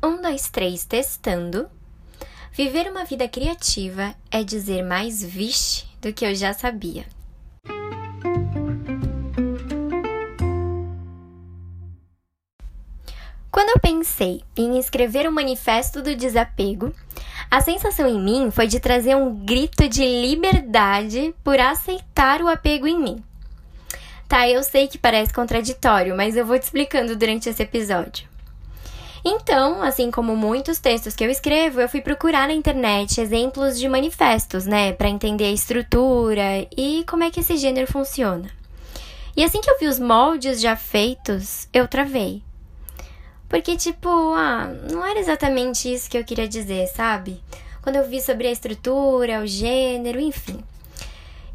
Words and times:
Um, 0.00 0.22
dois, 0.22 0.48
três, 0.48 0.84
testando. 0.84 1.68
Viver 2.52 2.88
uma 2.88 3.04
vida 3.04 3.28
criativa 3.28 4.14
é 4.30 4.44
dizer 4.44 4.82
mais 4.82 5.22
vixe 5.22 5.86
do 6.00 6.12
que 6.12 6.24
eu 6.24 6.34
já 6.36 6.52
sabia. 6.52 7.04
Quando 13.50 13.70
eu 13.70 13.80
pensei 13.80 14.44
em 14.56 14.78
escrever 14.78 15.28
um 15.28 15.32
manifesto 15.32 16.00
do 16.00 16.14
desapego, 16.14 16.94
a 17.50 17.60
sensação 17.60 18.06
em 18.06 18.20
mim 18.20 18.52
foi 18.52 18.68
de 18.68 18.78
trazer 18.78 19.16
um 19.16 19.44
grito 19.44 19.88
de 19.88 20.04
liberdade 20.04 21.34
por 21.42 21.58
aceitar 21.58 22.40
o 22.40 22.46
apego 22.46 22.86
em 22.86 23.02
mim. 23.02 23.24
Tá, 24.28 24.48
eu 24.48 24.62
sei 24.62 24.86
que 24.86 24.96
parece 24.96 25.32
contraditório, 25.32 26.16
mas 26.16 26.36
eu 26.36 26.46
vou 26.46 26.56
te 26.56 26.64
explicando 26.64 27.16
durante 27.16 27.48
esse 27.48 27.62
episódio. 27.62 28.27
Então, 29.24 29.82
assim 29.82 30.10
como 30.10 30.36
muitos 30.36 30.78
textos 30.78 31.14
que 31.14 31.24
eu 31.24 31.30
escrevo, 31.30 31.80
eu 31.80 31.88
fui 31.88 32.00
procurar 32.00 32.46
na 32.46 32.54
internet 32.54 33.20
exemplos 33.20 33.78
de 33.78 33.88
manifestos, 33.88 34.64
né, 34.64 34.92
para 34.92 35.08
entender 35.08 35.44
a 35.44 35.52
estrutura 35.52 36.66
e 36.76 37.04
como 37.08 37.24
é 37.24 37.30
que 37.30 37.40
esse 37.40 37.56
gênero 37.56 37.90
funciona. 37.90 38.48
E 39.36 39.44
assim 39.44 39.60
que 39.60 39.70
eu 39.70 39.78
vi 39.78 39.86
os 39.86 39.98
moldes 39.98 40.60
já 40.60 40.76
feitos, 40.76 41.68
eu 41.72 41.86
travei. 41.86 42.42
Porque, 43.48 43.76
tipo, 43.76 44.08
ah, 44.34 44.66
não 44.90 45.04
era 45.04 45.18
exatamente 45.18 45.92
isso 45.92 46.10
que 46.10 46.18
eu 46.18 46.24
queria 46.24 46.48
dizer, 46.48 46.86
sabe? 46.88 47.42
Quando 47.80 47.96
eu 47.96 48.06
vi 48.06 48.20
sobre 48.20 48.46
a 48.46 48.52
estrutura, 48.52 49.40
o 49.40 49.46
gênero, 49.46 50.20
enfim. 50.20 50.62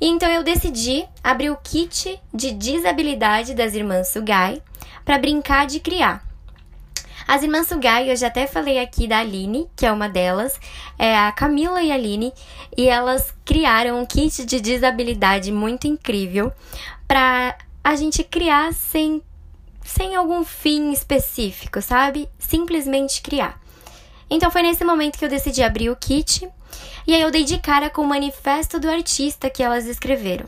E 0.02 0.08
então 0.08 0.30
eu 0.30 0.44
decidi 0.44 1.06
abrir 1.24 1.50
o 1.50 1.58
kit 1.58 2.20
de 2.34 2.52
desabilidade 2.52 3.54
das 3.54 3.74
irmãs 3.74 4.08
Sugai 4.08 4.62
para 5.06 5.20
brincar 5.20 5.68
de 5.68 5.80
criar. 5.80 6.33
As 7.28 7.42
irmãs 7.44 7.68
Sugai, 7.68 8.12
eu 8.12 8.16
já 8.16 8.28
até 8.28 8.46
falei 8.48 8.80
aqui 8.80 9.08
da 9.08 9.20
Aline, 9.20 9.70
que 9.76 9.86
é 9.86 9.92
uma 9.92 10.10
delas, 10.10 10.60
é 10.98 11.18
a 11.18 11.32
Camila 11.32 11.82
e 11.82 11.92
a 11.92 11.96
Aline, 11.96 12.34
e 12.76 12.88
elas 12.88 13.34
criaram 13.46 14.02
um 14.02 14.06
kit 14.06 14.46
de 14.46 14.60
desabilidade 14.60 15.52
muito 15.52 15.88
incrível 15.88 16.52
para 17.08 17.58
a 17.84 17.96
gente 17.96 18.24
criar 18.24 18.74
sem, 18.74 19.22
sem 19.84 20.16
algum 20.16 20.44
fim 20.44 20.92
específico, 20.92 21.82
sabe? 21.82 22.30
Simplesmente 22.38 23.22
criar. 23.22 23.60
Então 24.30 24.50
foi 24.50 24.64
nesse 24.64 24.84
momento 24.84 25.18
que 25.18 25.26
eu 25.26 25.30
decidi 25.30 25.62
abrir 25.62 25.90
o 25.90 25.96
kit 25.96 26.50
e 27.06 27.14
aí 27.14 27.22
eu 27.22 27.32
dei 27.32 27.44
de 27.44 27.58
cara 27.60 27.90
com 27.90 28.02
o 28.02 28.08
manifesto 28.08 28.80
do 28.80 28.90
artista 28.90 29.50
que 29.50 29.62
elas 29.62 29.86
escreveram. 29.86 30.48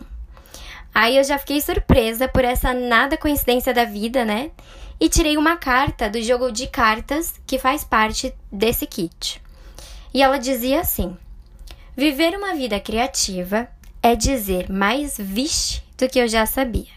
Aí 0.93 1.17
eu 1.17 1.23
já 1.25 1.37
fiquei 1.37 1.59
surpresa 1.61 2.27
por 2.27 2.45
essa 2.45 2.73
nada 2.73 3.17
coincidência 3.17 3.73
da 3.73 3.83
vida, 3.83 4.23
né? 4.23 4.51
E 4.99 5.09
tirei 5.09 5.37
uma 5.37 5.57
carta 5.57 6.09
do 6.09 6.21
jogo 6.21 6.51
de 6.51 6.67
cartas 6.67 7.33
que 7.45 7.59
faz 7.59 7.83
parte 7.83 8.33
desse 8.51 8.87
kit. 8.87 9.41
E 10.13 10.21
ela 10.21 10.37
dizia 10.37 10.79
assim: 10.79 11.17
Viver 11.95 12.35
uma 12.35 12.55
vida 12.55 12.79
criativa 12.79 13.67
é 14.01 14.15
dizer 14.15 14.69
mais 14.69 15.17
vixe 15.17 15.81
do 15.97 16.07
que 16.07 16.19
eu 16.19 16.27
já 16.27 16.45
sabia. 16.45 16.93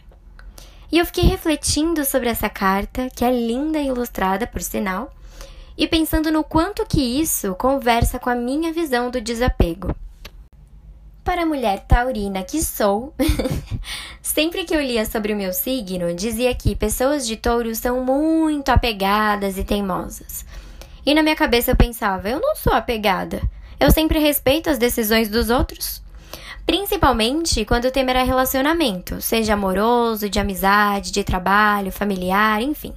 E 0.90 0.98
eu 0.98 1.06
fiquei 1.06 1.24
refletindo 1.24 2.04
sobre 2.04 2.28
essa 2.28 2.48
carta, 2.48 3.08
que 3.14 3.24
é 3.24 3.30
linda 3.30 3.78
e 3.78 3.88
ilustrada, 3.88 4.46
por 4.46 4.62
sinal, 4.62 5.12
e 5.76 5.86
pensando 5.86 6.32
no 6.32 6.42
quanto 6.42 6.86
que 6.86 7.00
isso 7.00 7.54
conversa 7.54 8.18
com 8.18 8.30
a 8.30 8.34
minha 8.34 8.72
visão 8.72 9.10
do 9.10 9.20
desapego. 9.20 9.94
Para 11.28 11.42
a 11.42 11.46
mulher 11.46 11.84
taurina 11.86 12.42
que 12.42 12.62
sou, 12.62 13.12
sempre 14.22 14.64
que 14.64 14.74
eu 14.74 14.80
lia 14.80 15.04
sobre 15.04 15.34
o 15.34 15.36
meu 15.36 15.52
signo, 15.52 16.14
dizia 16.14 16.54
que 16.54 16.74
pessoas 16.74 17.26
de 17.26 17.36
touro 17.36 17.74
são 17.74 18.02
muito 18.02 18.70
apegadas 18.70 19.58
e 19.58 19.62
teimosas. 19.62 20.46
E 21.04 21.14
na 21.14 21.22
minha 21.22 21.36
cabeça 21.36 21.70
eu 21.70 21.76
pensava, 21.76 22.30
eu 22.30 22.40
não 22.40 22.56
sou 22.56 22.72
apegada. 22.72 23.42
Eu 23.78 23.90
sempre 23.90 24.18
respeito 24.18 24.70
as 24.70 24.78
decisões 24.78 25.28
dos 25.28 25.50
outros. 25.50 26.00
Principalmente 26.64 27.62
quando 27.66 27.84
o 27.84 27.90
tema 27.90 28.12
era 28.12 28.22
relacionamento, 28.22 29.20
seja 29.20 29.52
amoroso, 29.52 30.30
de 30.30 30.38
amizade, 30.38 31.12
de 31.12 31.22
trabalho, 31.22 31.92
familiar, 31.92 32.62
enfim. 32.62 32.94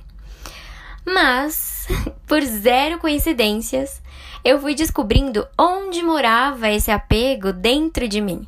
Mas, 1.06 1.71
por 2.28 2.42
zero 2.42 2.98
coincidências, 2.98 4.02
eu 4.44 4.60
fui 4.60 4.74
descobrindo 4.74 5.48
onde 5.58 6.02
morava 6.02 6.70
esse 6.70 6.92
apego 6.92 7.54
dentro 7.54 8.08
de 8.08 8.22
mim. 8.22 8.48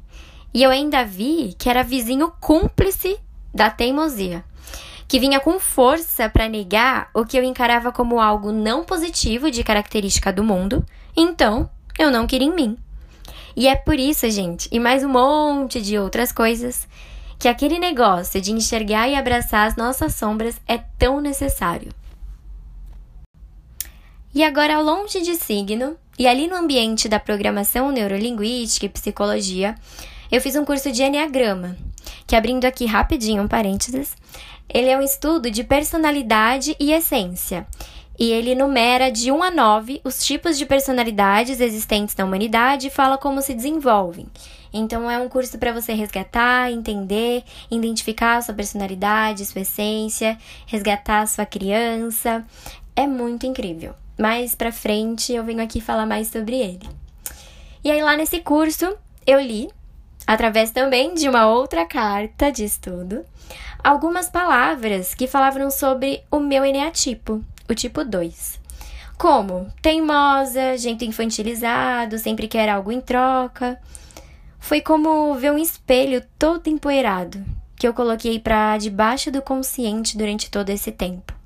E 0.54 0.62
eu 0.64 0.70
ainda 0.70 1.04
vi 1.04 1.56
que 1.58 1.70
era 1.70 1.84
vizinho 1.84 2.32
cúmplice 2.40 3.18
da 3.54 3.70
teimosia, 3.70 4.44
que 5.08 5.20
vinha 5.20 5.40
com 5.40 5.60
força 5.60 6.30
para 6.30 6.50
negar 6.50 7.10
o 7.14 7.26
que 7.26 7.38
eu 7.38 7.44
encarava 7.44 7.92
como 7.92 8.20
algo 8.20 8.52
não 8.52 8.84
positivo 8.84 9.52
de 9.52 9.64
característica 9.64 10.32
do 10.32 10.44
mundo, 10.44 10.86
então 11.16 11.70
eu 11.98 12.10
não 12.10 12.28
queria 12.28 12.48
em 12.48 12.56
mim. 12.56 12.78
E 13.56 13.68
é 13.68 13.76
por 13.76 14.00
isso, 14.00 14.30
gente, 14.32 14.68
e 14.72 14.80
mais 14.80 15.04
um 15.04 15.10
monte 15.10 15.80
de 15.82 15.98
outras 15.98 16.32
coisas, 16.32 16.88
que 17.38 17.48
aquele 17.48 17.78
negócio 17.78 18.42
de 18.42 18.52
enxergar 18.52 19.08
e 19.08 19.16
abraçar 19.16 19.68
as 19.68 19.76
nossas 19.76 20.16
sombras 20.16 20.60
é 20.68 20.78
tão 20.78 21.22
necessário. 21.22 21.92
E 24.36 24.44
agora, 24.44 24.80
longe 24.80 25.22
de 25.22 25.36
signo, 25.36 25.96
e 26.18 26.26
ali 26.26 26.48
no 26.48 26.56
ambiente 26.56 27.08
da 27.08 27.20
programação 27.20 27.92
neurolinguística 27.92 28.88
e 28.88 28.90
psicologia, 28.90 29.76
eu 30.32 30.42
fiz 30.42 30.56
um 30.56 30.66
curso 30.66 30.92
de 30.92 31.04
Enneagrama, 31.04 31.78
que 32.26 32.36
abrindo 32.36 32.66
aqui 32.66 32.88
rapidinho 32.88 33.44
um 33.44 33.48
parênteses, 33.48 34.16
ele 34.68 34.90
é 34.90 34.98
um 34.98 35.04
estudo 35.04 35.52
de 35.52 35.64
personalidade 35.64 36.76
e 36.80 36.92
essência. 36.92 37.68
E 38.18 38.32
ele 38.32 38.56
numera 38.56 39.12
de 39.12 39.32
1 39.32 39.44
a 39.44 39.52
9 39.52 40.02
os 40.04 40.26
tipos 40.26 40.58
de 40.58 40.66
personalidades 40.66 41.60
existentes 41.60 42.16
na 42.16 42.26
humanidade 42.26 42.88
e 42.88 42.92
fala 42.92 43.20
como 43.20 43.40
se 43.40 43.54
desenvolvem. 43.54 44.26
Então 44.74 45.10
é 45.12 45.20
um 45.20 45.30
curso 45.30 45.60
para 45.60 45.72
você 45.72 45.94
resgatar, 45.94 46.72
entender, 46.72 47.44
identificar 47.70 48.38
a 48.38 48.42
sua 48.42 48.56
personalidade, 48.56 49.46
sua 49.46 49.62
essência, 49.62 50.40
resgatar 50.66 51.22
a 51.22 51.28
sua 51.28 51.46
criança. 51.46 52.44
É 52.96 53.06
muito 53.06 53.46
incrível 53.46 53.94
mais 54.18 54.56
pra 54.56 54.72
frente 54.72 55.34
eu 55.34 55.44
venho 55.44 55.62
aqui 55.62 55.82
falar 55.82 56.06
mais 56.06 56.28
sobre 56.28 56.58
ele. 56.58 56.88
E 57.84 57.92
aí, 57.92 58.02
lá 58.02 58.16
nesse 58.16 58.40
curso, 58.40 58.98
eu 59.26 59.40
li, 59.40 59.70
através 60.26 60.72
também 60.72 61.14
de 61.14 61.28
uma 61.28 61.48
outra 61.48 61.86
carta 61.86 62.52
de 62.52 62.64
estudo, 62.64 63.26
algumas 63.84 64.30
palavras 64.30 65.14
que 65.14 65.28
falavam 65.28 65.70
sobre 65.70 66.24
o 66.32 66.40
meu 66.40 66.64
eneatipo, 66.64 67.44
o 67.70 67.76
tipo 67.76 68.06
2. 68.06 68.62
Como 69.18 69.72
teimosa, 69.82 70.78
gente 70.78 71.06
infantilizado, 71.06 72.18
sempre 72.18 72.48
quer 72.48 72.70
algo 72.70 72.92
em 72.92 73.02
troca. 73.02 73.80
Foi 74.60 74.82
como 74.82 75.36
ver 75.36 75.52
um 75.52 75.58
espelho 75.58 76.24
todo 76.40 76.68
empoeirado 76.68 77.44
que 77.76 77.88
eu 77.88 77.94
coloquei 77.94 78.40
para 78.40 78.78
debaixo 78.78 79.30
do 79.30 79.42
consciente 79.42 80.18
durante 80.18 80.50
todo 80.50 80.70
esse 80.70 80.92
tempo 80.92 81.43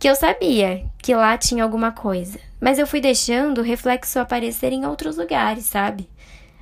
que 0.00 0.08
eu 0.08 0.16
sabia 0.16 0.86
que 0.96 1.14
lá 1.14 1.36
tinha 1.36 1.62
alguma 1.62 1.92
coisa, 1.92 2.40
mas 2.58 2.78
eu 2.78 2.86
fui 2.86 3.02
deixando 3.02 3.58
o 3.58 3.62
reflexo 3.62 4.18
aparecer 4.18 4.72
em 4.72 4.86
outros 4.86 5.18
lugares, 5.18 5.66
sabe? 5.66 6.08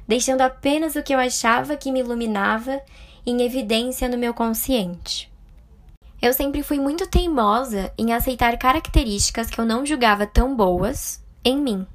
Deixando 0.08 0.40
apenas 0.40 0.96
o 0.96 1.04
que 1.04 1.14
eu 1.14 1.20
achava 1.20 1.76
que 1.76 1.92
me 1.92 2.00
iluminava 2.00 2.80
em 3.24 3.40
evidência 3.42 4.08
no 4.08 4.18
meu 4.18 4.34
consciente. 4.34 5.30
Eu 6.20 6.32
sempre 6.32 6.64
fui 6.64 6.80
muito 6.80 7.06
teimosa 7.06 7.92
em 7.96 8.12
aceitar 8.12 8.58
características 8.58 9.48
que 9.48 9.60
eu 9.60 9.64
não 9.64 9.86
julgava 9.86 10.26
tão 10.26 10.56
boas 10.56 11.22
em 11.44 11.56
mim. 11.56 11.86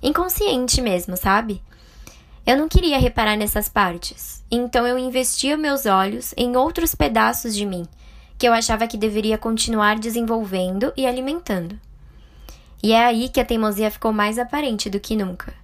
Inconsciente 0.00 0.80
mesmo, 0.80 1.16
sabe? 1.16 1.60
Eu 2.46 2.56
não 2.56 2.68
queria 2.68 2.96
reparar 2.96 3.36
nessas 3.36 3.68
partes, 3.68 4.44
então 4.48 4.86
eu 4.86 4.96
investia 4.96 5.56
meus 5.56 5.84
olhos 5.84 6.32
em 6.36 6.56
outros 6.56 6.94
pedaços 6.94 7.56
de 7.56 7.66
mim 7.66 7.88
que 8.38 8.46
eu 8.46 8.52
achava 8.52 8.86
que 8.86 8.96
deveria 8.96 9.38
continuar 9.38 9.98
desenvolvendo 9.98 10.92
e 10.96 11.06
alimentando. 11.06 11.78
E 12.82 12.92
é 12.92 13.04
aí 13.04 13.28
que 13.28 13.40
a 13.40 13.44
teimosia 13.44 13.90
ficou 13.90 14.12
mais 14.12 14.38
aparente 14.38 14.90
do 14.90 15.00
que 15.00 15.16
nunca. 15.16 15.54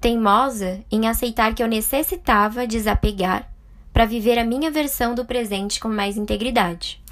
Teimosa 0.00 0.84
em 0.90 1.08
aceitar 1.08 1.54
que 1.54 1.62
eu 1.62 1.68
necessitava 1.68 2.66
desapegar 2.66 3.50
para 3.92 4.04
viver 4.04 4.38
a 4.38 4.44
minha 4.44 4.70
versão 4.70 5.14
do 5.14 5.24
presente 5.24 5.80
com 5.80 5.88
mais 5.88 6.16
integridade. 6.16 7.02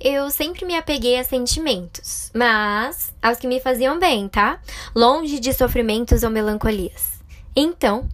Eu 0.00 0.30
sempre 0.30 0.66
me 0.66 0.76
apeguei 0.76 1.16
a 1.16 1.22
sentimentos, 1.22 2.32
mas 2.34 3.14
aos 3.22 3.38
que 3.38 3.46
me 3.46 3.60
faziam 3.60 4.00
bem, 4.00 4.28
tá? 4.28 4.58
Longe 4.96 5.38
de 5.38 5.52
sofrimentos 5.52 6.24
ou 6.24 6.30
melancolias. 6.30 7.20
Então, 7.54 8.08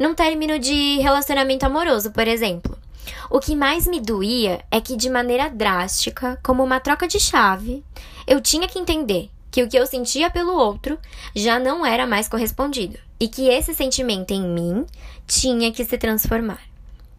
num 0.00 0.14
término 0.14 0.58
de 0.58 0.98
relacionamento 1.00 1.66
amoroso, 1.66 2.12
por 2.12 2.26
exemplo, 2.26 2.78
o 3.30 3.40
que 3.40 3.56
mais 3.56 3.86
me 3.86 4.00
doía 4.00 4.64
é 4.70 4.80
que, 4.80 4.96
de 4.96 5.08
maneira 5.10 5.48
drástica, 5.48 6.38
como 6.42 6.62
uma 6.62 6.80
troca 6.80 7.06
de 7.06 7.18
chave, 7.18 7.84
eu 8.26 8.40
tinha 8.40 8.68
que 8.68 8.78
entender 8.78 9.30
que 9.50 9.62
o 9.62 9.68
que 9.68 9.78
eu 9.78 9.86
sentia 9.86 10.30
pelo 10.30 10.54
outro 10.54 10.98
já 11.34 11.58
não 11.58 11.86
era 11.86 12.06
mais 12.06 12.28
correspondido 12.28 12.98
e 13.20 13.28
que 13.28 13.48
esse 13.48 13.72
sentimento 13.72 14.32
em 14.32 14.42
mim 14.42 14.84
tinha 15.26 15.70
que 15.70 15.84
se 15.84 15.96
transformar. 15.96 16.60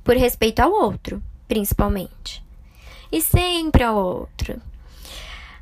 Por 0.04 0.18
respeito 0.18 0.60
ao 0.60 0.72
outro, 0.72 1.24
principalmente. 1.48 2.44
E 3.12 3.22
sempre 3.22 3.84
ao 3.84 3.96
outro. 3.96 4.62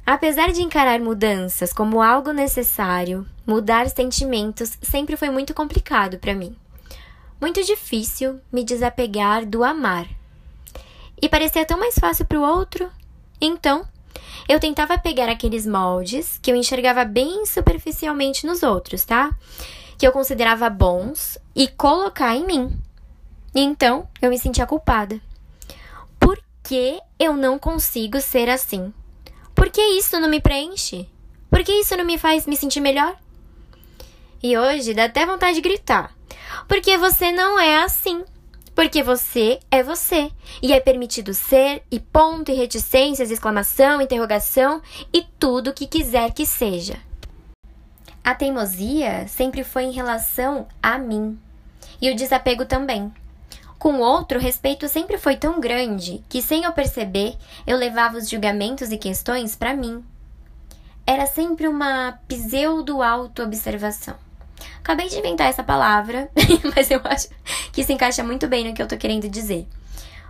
Apesar 0.06 0.52
de 0.52 0.62
encarar 0.62 1.00
mudanças 1.00 1.72
como 1.72 2.02
algo 2.02 2.34
necessário, 2.34 3.26
mudar 3.46 3.88
sentimentos 3.90 4.78
sempre 4.82 5.16
foi 5.16 5.30
muito 5.30 5.54
complicado 5.54 6.18
para 6.18 6.34
mim. 6.34 6.56
Muito 7.44 7.62
difícil 7.62 8.40
me 8.50 8.64
desapegar 8.64 9.46
do 9.46 9.66
amar. 9.66 10.08
E 11.22 11.28
parecia 11.28 11.66
tão 11.66 11.78
mais 11.78 11.94
fácil 11.94 12.24
para 12.24 12.40
o 12.40 12.42
outro. 12.42 12.90
Então, 13.42 13.86
eu 14.48 14.62
tentava 14.62 14.98
pegar 14.98 15.28
aqueles 15.28 15.68
moldes 15.68 16.40
que 16.42 16.50
eu 16.50 16.56
enxergava 16.56 17.04
bem 17.04 17.46
superficialmente 17.46 18.46
nos 18.46 18.64
outros, 18.64 19.04
tá? 19.04 19.30
Que 19.98 20.08
eu 20.08 20.14
considerava 20.14 20.70
bons 20.70 21.38
e 21.54 21.68
colocar 21.68 22.34
em 22.34 22.48
mim. 22.48 22.80
E 23.54 23.60
então, 23.60 24.08
eu 24.22 24.30
me 24.30 24.40
sentia 24.40 24.66
culpada. 24.66 25.20
Por 26.18 26.42
que 26.64 26.98
eu 27.20 27.36
não 27.36 27.60
consigo 27.60 28.22
ser 28.22 28.50
assim? 28.50 28.94
Por 29.54 29.70
que 29.70 29.82
isso 29.82 30.18
não 30.18 30.30
me 30.30 30.40
preenche? 30.40 31.10
Por 31.50 31.62
que 31.62 31.74
isso 31.74 31.98
não 31.98 32.06
me 32.06 32.18
faz 32.18 32.48
me 32.48 32.56
sentir 32.56 32.80
melhor? 32.80 33.18
E 34.42 34.58
hoje 34.58 34.94
dá 34.94 35.04
até 35.04 35.26
vontade 35.26 35.56
de 35.56 35.62
gritar. 35.62 36.16
Porque 36.68 36.98
você 36.98 37.32
não 37.32 37.60
é 37.60 37.84
assim. 37.84 38.24
Porque 38.76 39.04
você 39.04 39.60
é 39.70 39.84
você. 39.84 40.32
E 40.62 40.74
é 40.74 40.80
permitido 40.80 41.34
ser, 41.34 41.84
e 41.92 42.00
ponto, 42.00 42.52
e 42.52 42.56
reticências, 42.56 43.30
exclamação, 43.30 44.02
interrogação 44.02 44.82
e 45.14 45.24
tudo 45.40 45.70
o 45.70 45.74
que 45.74 45.86
quiser 45.86 46.34
que 46.34 46.46
seja. 46.46 46.98
A 48.24 48.34
teimosia 48.34 49.28
sempre 49.28 49.64
foi 49.64 49.84
em 49.84 49.92
relação 49.92 50.68
a 50.82 50.98
mim. 50.98 51.38
E 52.02 52.10
o 52.10 52.16
desapego 52.16 52.66
também. 52.66 53.14
Com 53.78 53.96
o 53.96 54.00
outro, 54.00 54.40
o 54.40 54.42
respeito 54.42 54.88
sempre 54.88 55.18
foi 55.18 55.36
tão 55.36 55.60
grande 55.60 56.24
que, 56.30 56.42
sem 56.42 56.64
eu 56.64 56.72
perceber, 56.72 57.36
eu 57.68 57.78
levava 57.78 58.18
os 58.18 58.30
julgamentos 58.30 58.92
e 58.92 58.98
questões 58.98 59.58
para 59.58 59.76
mim. 59.76 60.02
Era 61.06 61.26
sempre 61.26 61.68
uma 61.68 62.18
pseudo-auto-observação. 62.30 64.16
Acabei 64.80 65.08
de 65.08 65.18
inventar 65.18 65.48
essa 65.48 65.64
palavra, 65.64 66.30
mas 66.76 66.92
eu 66.92 67.02
acho 67.04 67.30
que 67.72 67.84
se 67.84 67.94
encaixa 67.94 68.24
muito 68.24 68.48
bem 68.48 68.68
no 68.68 68.74
que 68.74 68.82
eu 68.82 68.88
tô 68.88 68.98
querendo 68.98 69.30
dizer. 69.30 69.68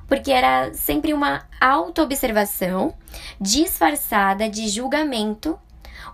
Porque 0.08 0.32
era 0.32 0.74
sempre 0.74 1.14
uma 1.14 1.44
auto-observação 1.60 2.94
disfarçada 3.40 4.50
de 4.50 4.68
julgamento 4.68 5.58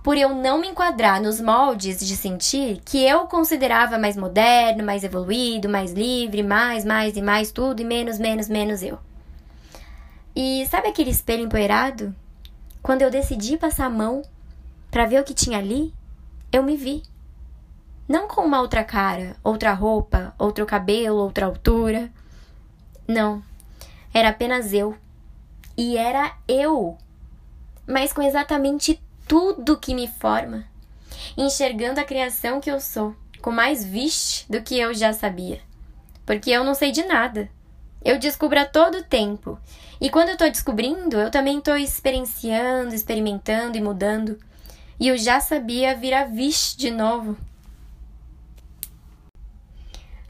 por 0.03 0.17
eu 0.17 0.29
não 0.33 0.59
me 0.59 0.67
enquadrar 0.67 1.21
nos 1.21 1.41
moldes 1.41 2.00
de 2.00 2.15
sentir 2.15 2.81
que 2.85 3.03
eu 3.03 3.27
considerava 3.27 3.97
mais 3.97 4.15
moderno, 4.15 4.83
mais 4.83 5.03
evoluído, 5.03 5.67
mais 5.67 5.91
livre, 5.91 6.41
mais, 6.41 6.85
mais 6.85 7.17
e 7.17 7.21
mais 7.21 7.51
tudo 7.51 7.81
e 7.81 7.85
menos, 7.85 8.17
menos, 8.17 8.47
menos 8.47 8.81
eu. 8.81 8.97
E 10.35 10.65
sabe 10.67 10.88
aquele 10.88 11.09
espelho 11.09 11.44
empoeirado? 11.44 12.15
Quando 12.81 13.01
eu 13.01 13.12
decidi 13.12 13.57
passar 13.57 13.85
a 13.85 13.89
mão 13.89 14.21
para 14.89 15.05
ver 15.05 15.19
o 15.19 15.23
que 15.23 15.33
tinha 15.33 15.57
ali, 15.57 15.94
eu 16.51 16.63
me 16.63 16.77
vi. 16.77 17.03
Não 18.09 18.27
com 18.27 18.41
uma 18.41 18.59
outra 18.59 18.83
cara, 18.83 19.35
outra 19.44 19.71
roupa, 19.71 20.33
outro 20.39 20.65
cabelo, 20.65 21.19
outra 21.19 21.45
altura. 21.45 22.11
Não. 23.07 23.44
Era 24.11 24.29
apenas 24.29 24.73
eu. 24.73 24.97
E 25.77 25.95
era 25.95 26.35
eu. 26.47 26.97
Mas 27.85 28.11
com 28.11 28.23
exatamente 28.23 29.00
tudo 29.27 29.77
que 29.77 29.94
me 29.94 30.07
forma, 30.07 30.65
enxergando 31.38 32.00
a 32.00 32.03
criação 32.03 32.59
que 32.59 32.71
eu 32.71 32.81
sou, 32.81 33.15
com 33.44 33.51
mais 33.51 33.85
vixe 33.85 34.44
do 34.51 34.59
que 34.59 34.79
eu 34.79 34.91
já 34.91 35.13
sabia. 35.13 35.62
Porque 36.25 36.50
eu 36.50 36.63
não 36.63 36.73
sei 36.73 36.91
de 36.91 37.03
nada. 37.05 37.47
Eu 38.03 38.17
descubro 38.17 38.59
a 38.59 38.65
todo 38.65 39.03
tempo. 39.03 39.59
E 40.01 40.09
quando 40.09 40.29
eu 40.29 40.38
tô 40.38 40.50
descobrindo, 40.50 41.17
eu 41.17 41.29
também 41.29 41.62
tô 41.62 41.75
experienciando, 41.75 42.95
experimentando 42.95 43.77
e 43.77 43.81
mudando. 43.81 44.39
E 45.00 45.07
eu 45.09 45.17
já 45.17 45.39
sabia 45.39 45.95
virar 45.95 46.23
vixe 46.23 46.75
de 46.75 46.89
novo. 46.89 47.38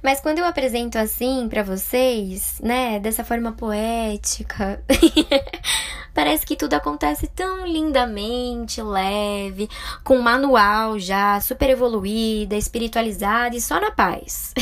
Mas 0.01 0.19
quando 0.19 0.39
eu 0.39 0.45
apresento 0.45 0.97
assim 0.97 1.47
para 1.49 1.63
vocês, 1.63 2.59
né, 2.63 2.99
dessa 2.99 3.23
forma 3.23 3.51
poética, 3.51 4.81
Parece 6.13 6.45
que 6.45 6.57
tudo 6.57 6.73
acontece 6.73 7.27
tão 7.27 7.65
lindamente, 7.65 8.81
leve, 8.81 9.69
com 10.03 10.17
um 10.17 10.21
manual 10.21 10.99
já 10.99 11.39
super 11.39 11.69
evoluída, 11.69 12.57
espiritualizada 12.57 13.55
e 13.55 13.61
só 13.61 13.79
na 13.79 13.89
paz. 13.91 14.53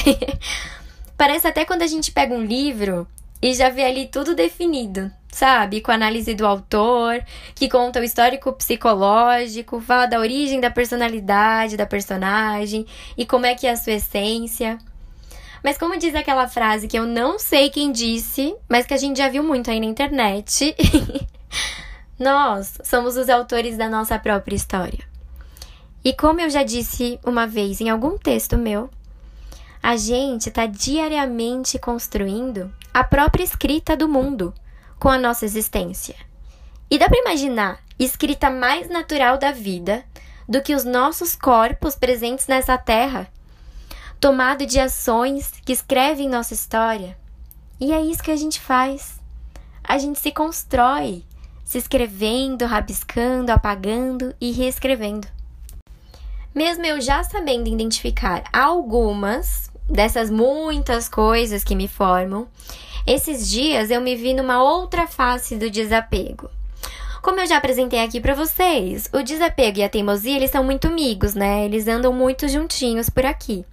Parece 1.18 1.48
até 1.48 1.66
quando 1.66 1.82
a 1.82 1.88
gente 1.88 2.12
pega 2.12 2.32
um 2.32 2.46
livro 2.46 3.08
e 3.42 3.56
já 3.56 3.70
vê 3.70 3.86
ali 3.86 4.06
tudo 4.06 4.36
definido, 4.36 5.12
sabe? 5.32 5.82
Com 5.82 5.92
a 5.92 5.96
análise 5.96 6.36
do 6.36 6.46
autor, 6.46 7.24
que 7.56 7.68
conta 7.68 8.00
o 8.00 8.04
histórico 8.04 8.54
psicológico, 8.54 9.82
fala 9.82 10.06
da 10.06 10.20
origem 10.20 10.60
da 10.60 10.70
personalidade 10.70 11.78
da 11.78 11.88
personagem 11.88 12.86
e 13.18 13.26
como 13.26 13.48
é 13.48 13.56
que 13.56 13.66
é 13.66 13.72
a 13.72 13.78
sua 13.78 13.94
essência. 13.94 14.78
Mas 15.64 15.78
como 15.78 15.98
diz 15.98 16.16
aquela 16.16 16.48
frase 16.48 16.88
que 16.88 16.98
eu 16.98 17.06
não 17.06 17.40
sei 17.40 17.70
quem 17.70 17.92
disse, 17.92 18.56
mas 18.70 18.86
que 18.86 18.94
a 18.94 18.98
gente 18.98 19.18
já 19.18 19.30
viu 19.30 19.44
muito 19.44 19.70
aí 19.70 19.80
na 19.80 19.86
internet, 19.86 20.76
Nós 22.20 22.80
somos 22.84 23.16
os 23.16 23.30
autores 23.30 23.78
da 23.78 23.88
nossa 23.88 24.18
própria 24.18 24.56
história. 24.56 25.06
E 26.04 26.14
como 26.14 26.42
eu 26.42 26.50
já 26.50 26.64
disse 26.64 27.20
uma 27.24 27.46
vez 27.46 27.80
em 27.80 27.90
algum 27.90 28.18
texto 28.18 28.58
meu, 28.58 28.90
a 29.84 29.96
gente 29.96 30.50
está 30.50 30.66
diariamente 30.66 31.78
construindo 31.78 32.74
a 32.92 33.04
própria 33.04 33.44
escrita 33.44 33.96
do 33.96 34.08
mundo 34.08 34.52
com 34.98 35.10
a 35.10 35.18
nossa 35.18 35.46
existência. 35.46 36.16
E 36.90 36.98
dá 36.98 37.08
para 37.08 37.20
imaginar 37.20 37.80
escrita 38.00 38.50
mais 38.50 38.90
natural 38.90 39.38
da 39.38 39.52
vida 39.52 40.04
do 40.50 40.62
que 40.62 40.74
os 40.74 40.84
nossos 40.84 41.36
corpos 41.36 41.96
presentes 41.96 42.48
nessa 42.48 42.80
terra, 42.80 43.28
tomado 44.20 44.66
de 44.66 44.80
ações 44.80 45.52
que 45.66 45.74
escrevem 45.74 46.30
nossa 46.30 46.54
história. 46.54 47.18
E 47.80 47.94
é 47.94 48.02
isso 48.02 48.24
que 48.24 48.32
a 48.32 48.36
gente 48.36 48.60
faz. 48.60 49.20
A 49.84 49.98
gente 49.98 50.20
se 50.20 50.32
constrói 50.32 51.24
se 51.68 51.78
escrevendo, 51.78 52.66
rabiscando, 52.66 53.52
apagando 53.52 54.34
e 54.40 54.54
reescrevendo. 54.54 55.28
Mesmo 56.56 56.86
eu 56.86 57.02
já 57.02 57.22
sabendo 57.26 57.68
identificar 57.68 58.46
algumas 58.54 59.70
dessas 59.86 60.30
muitas 60.30 61.10
coisas 61.10 61.66
que 61.66 61.76
me 61.76 61.90
formam, 61.90 62.48
esses 63.06 63.50
dias 63.50 63.92
eu 63.92 64.00
me 64.00 64.16
vi 64.16 64.34
numa 64.34 64.64
outra 64.64 65.08
face 65.08 65.58
do 65.58 65.70
desapego. 65.70 66.50
Como 67.22 67.42
eu 67.42 67.46
já 67.46 67.58
apresentei 67.58 68.00
aqui 68.00 68.22
para 68.22 68.34
vocês, 68.34 69.10
o 69.12 69.22
desapego 69.22 69.80
e 69.80 69.84
a 69.84 69.90
teimosia, 69.90 70.38
eles 70.38 70.52
são 70.52 70.64
muito 70.64 70.88
amigos, 70.88 71.36
né? 71.36 71.66
Eles 71.66 71.86
andam 71.86 72.14
muito 72.14 72.48
juntinhos 72.48 73.10
por 73.10 73.26
aqui. 73.26 73.66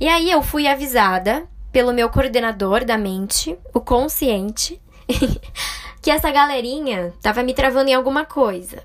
E 0.00 0.08
aí 0.08 0.30
eu 0.30 0.42
fui 0.42 0.66
avisada 0.66 1.46
pelo 1.70 1.92
meu 1.92 2.08
coordenador 2.08 2.86
da 2.86 2.96
mente, 2.96 3.58
o 3.74 3.80
consciente, 3.80 4.80
que 6.00 6.10
essa 6.10 6.30
galerinha 6.30 7.12
tava 7.20 7.42
me 7.42 7.52
travando 7.52 7.90
em 7.90 7.94
alguma 7.94 8.24
coisa. 8.24 8.82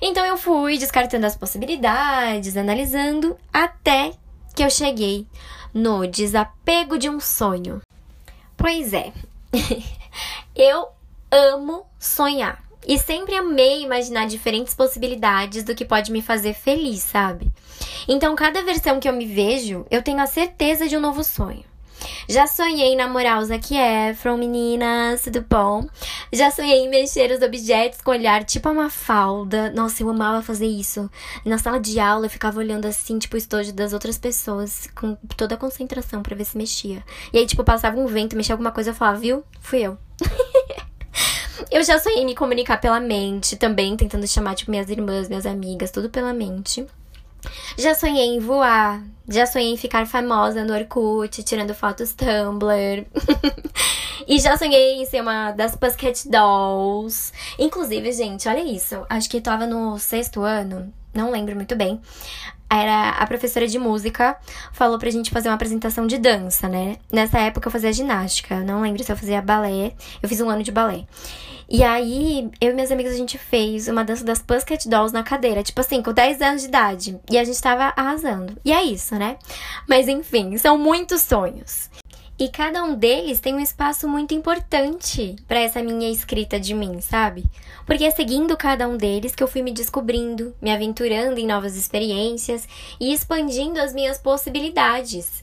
Então 0.00 0.24
eu 0.24 0.36
fui 0.36 0.78
descartando 0.78 1.26
as 1.26 1.36
possibilidades, 1.36 2.56
analisando, 2.56 3.36
até 3.52 4.12
que 4.54 4.62
eu 4.62 4.70
cheguei 4.70 5.26
no 5.74 6.06
desapego 6.06 6.96
de 6.96 7.10
um 7.10 7.18
sonho. 7.18 7.80
Pois 8.56 8.92
é, 8.92 9.12
eu 10.54 10.86
amo 11.32 11.84
sonhar. 11.98 12.67
E 12.86 12.98
sempre 12.98 13.34
amei 13.34 13.82
imaginar 13.82 14.26
diferentes 14.26 14.74
possibilidades 14.74 15.62
do 15.62 15.74
que 15.74 15.84
pode 15.84 16.10
me 16.10 16.22
fazer 16.22 16.54
feliz, 16.54 17.02
sabe? 17.02 17.50
Então, 18.06 18.34
cada 18.34 18.62
versão 18.62 18.98
que 18.98 19.08
eu 19.08 19.12
me 19.12 19.26
vejo, 19.26 19.84
eu 19.90 20.02
tenho 20.02 20.20
a 20.20 20.26
certeza 20.26 20.88
de 20.88 20.96
um 20.96 21.00
novo 21.00 21.22
sonho. 21.22 21.64
Já 22.28 22.46
sonhei 22.46 22.92
em 22.92 22.96
namorar 22.96 23.40
o 23.40 23.44
Zac 23.44 23.74
Efron, 23.74 24.36
meninas, 24.36 25.22
tudo 25.22 25.44
bom? 25.48 25.86
Já 26.32 26.50
sonhei 26.50 26.84
em 26.84 26.88
mexer 26.88 27.30
os 27.30 27.42
objetos 27.42 28.00
com 28.00 28.10
olhar 28.10 28.44
tipo 28.44 28.68
uma 28.68 28.90
falda. 28.90 29.70
Nossa, 29.70 30.02
eu 30.02 30.10
amava 30.10 30.42
fazer 30.42 30.66
isso. 30.66 31.10
Na 31.44 31.58
sala 31.58 31.80
de 31.80 31.98
aula 31.98 32.26
eu 32.26 32.30
ficava 32.30 32.58
olhando 32.58 32.86
assim, 32.86 33.18
tipo, 33.18 33.34
o 33.34 33.38
estojo 33.38 33.72
das 33.72 33.92
outras 33.92 34.18
pessoas, 34.18 34.88
com 34.94 35.16
toda 35.36 35.54
a 35.54 35.58
concentração 35.58 36.22
para 36.22 36.36
ver 36.36 36.44
se 36.44 36.56
mexia. 36.56 37.02
E 37.32 37.38
aí, 37.38 37.46
tipo, 37.46 37.64
passava 37.64 37.98
um 37.98 38.06
vento, 38.06 38.36
mexia 38.36 38.54
alguma 38.54 38.72
coisa, 38.72 38.90
eu 38.90 38.94
falava, 38.94 39.18
viu? 39.18 39.42
Fui 39.60 39.80
eu. 39.80 39.98
eu 41.70 41.82
já 41.82 41.98
sonhei 41.98 42.24
me 42.24 42.34
comunicar 42.34 42.80
pela 42.80 43.00
mente 43.00 43.56
também, 43.56 43.96
tentando 43.96 44.26
chamar, 44.26 44.54
tipo, 44.54 44.70
minhas 44.70 44.90
irmãs, 44.90 45.28
minhas 45.28 45.46
amigas, 45.46 45.90
tudo 45.90 46.10
pela 46.10 46.32
mente. 46.32 46.86
Já 47.76 47.94
sonhei 47.94 48.26
em 48.26 48.40
voar, 48.40 49.02
já 49.28 49.46
sonhei 49.46 49.72
em 49.72 49.76
ficar 49.76 50.06
famosa 50.06 50.64
no 50.64 50.74
Orkut, 50.74 51.42
tirando 51.42 51.74
fotos 51.74 52.12
Tumblr. 52.12 53.06
e 54.26 54.38
já 54.38 54.56
sonhei 54.56 55.00
em 55.00 55.04
ser 55.04 55.20
uma 55.20 55.52
das 55.52 55.76
Pussycat 55.76 56.28
Dolls. 56.28 57.32
Inclusive, 57.58 58.10
gente, 58.12 58.48
olha 58.48 58.62
isso. 58.62 59.06
Acho 59.08 59.30
que 59.30 59.40
tava 59.40 59.66
no 59.66 59.98
sexto 59.98 60.42
ano, 60.42 60.92
não 61.18 61.32
lembro 61.32 61.54
muito 61.56 61.74
bem. 61.74 62.00
Era 62.70 63.10
a 63.10 63.26
professora 63.26 63.66
de 63.66 63.78
música 63.78 64.36
falou 64.72 64.98
pra 64.98 65.10
gente 65.10 65.30
fazer 65.30 65.48
uma 65.48 65.54
apresentação 65.54 66.06
de 66.06 66.16
dança, 66.16 66.68
né? 66.68 66.96
Nessa 67.10 67.40
época 67.40 67.66
eu 67.66 67.72
fazia 67.72 67.92
ginástica, 67.92 68.60
não 68.60 68.82
lembro 68.82 69.02
se 69.02 69.10
eu 69.10 69.16
fazia 69.16 69.42
balé. 69.42 69.94
Eu 70.22 70.28
fiz 70.28 70.40
um 70.40 70.48
ano 70.48 70.62
de 70.62 70.70
balé. 70.70 71.06
E 71.70 71.82
aí, 71.82 72.50
eu 72.62 72.70
e 72.70 72.74
minhas 72.74 72.90
amigas, 72.90 73.12
a 73.12 73.16
gente 73.16 73.36
fez 73.36 73.88
uma 73.88 74.02
dança 74.02 74.24
das 74.24 74.40
Pussycat 74.40 74.88
Dolls 74.88 75.12
na 75.12 75.22
cadeira, 75.22 75.62
tipo 75.62 75.78
assim, 75.82 76.00
com 76.00 76.14
10 76.14 76.40
anos 76.40 76.62
de 76.62 76.68
idade. 76.68 77.20
E 77.30 77.36
a 77.36 77.44
gente 77.44 77.60
tava 77.60 77.92
arrasando. 77.94 78.56
E 78.64 78.72
é 78.72 78.82
isso, 78.82 79.14
né? 79.16 79.36
Mas 79.86 80.08
enfim, 80.08 80.56
são 80.56 80.78
muitos 80.78 81.20
sonhos. 81.20 81.90
E 82.38 82.48
cada 82.48 82.84
um 82.84 82.94
deles 82.94 83.40
tem 83.40 83.54
um 83.54 83.60
espaço 83.60 84.08
muito 84.08 84.32
importante 84.32 85.36
para 85.48 85.58
essa 85.58 85.82
minha 85.82 86.08
escrita 86.08 86.60
de 86.60 86.72
mim, 86.72 87.00
sabe? 87.00 87.44
Porque 87.88 88.04
é 88.04 88.10
seguindo 88.10 88.54
cada 88.54 88.86
um 88.86 88.98
deles 88.98 89.34
que 89.34 89.42
eu 89.42 89.48
fui 89.48 89.62
me 89.62 89.72
descobrindo, 89.72 90.54
me 90.60 90.70
aventurando 90.70 91.40
em 91.40 91.46
novas 91.46 91.74
experiências 91.74 92.68
e 93.00 93.14
expandindo 93.14 93.80
as 93.80 93.94
minhas 93.94 94.18
possibilidades. 94.18 95.42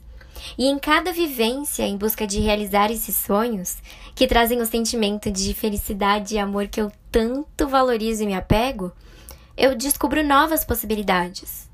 E 0.55 0.67
em 0.67 0.77
cada 0.77 1.11
vivência 1.11 1.81
em 1.87 1.97
busca 1.97 2.27
de 2.27 2.39
realizar 2.39 2.91
esses 2.91 3.15
sonhos, 3.15 3.77
que 4.13 4.27
trazem 4.27 4.61
o 4.61 4.65
sentimento 4.67 5.31
de 5.31 5.55
felicidade 5.55 6.35
e 6.35 6.37
amor 6.37 6.67
que 6.67 6.79
eu 6.79 6.91
tanto 7.11 7.67
valorizo 7.67 8.21
e 8.21 8.27
me 8.27 8.35
apego, 8.35 8.91
eu 9.57 9.75
descubro 9.75 10.23
novas 10.23 10.63
possibilidades. 10.63 11.67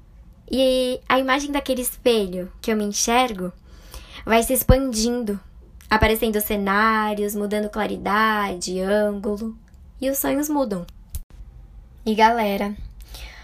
E 0.50 1.02
a 1.10 1.20
imagem 1.20 1.52
daquele 1.52 1.82
espelho 1.82 2.50
que 2.62 2.72
eu 2.72 2.78
me 2.78 2.86
enxergo 2.86 3.52
vai 4.26 4.42
se 4.42 4.54
expandindo, 4.54 5.38
aparecendo 5.90 6.40
cenários, 6.40 7.36
mudando 7.36 7.70
claridade, 7.70 8.80
ângulo, 8.80 9.54
e 10.02 10.10
os 10.10 10.18
sonhos 10.18 10.50
mudam. 10.50 10.86
E 12.04 12.16
galera, 12.16 12.76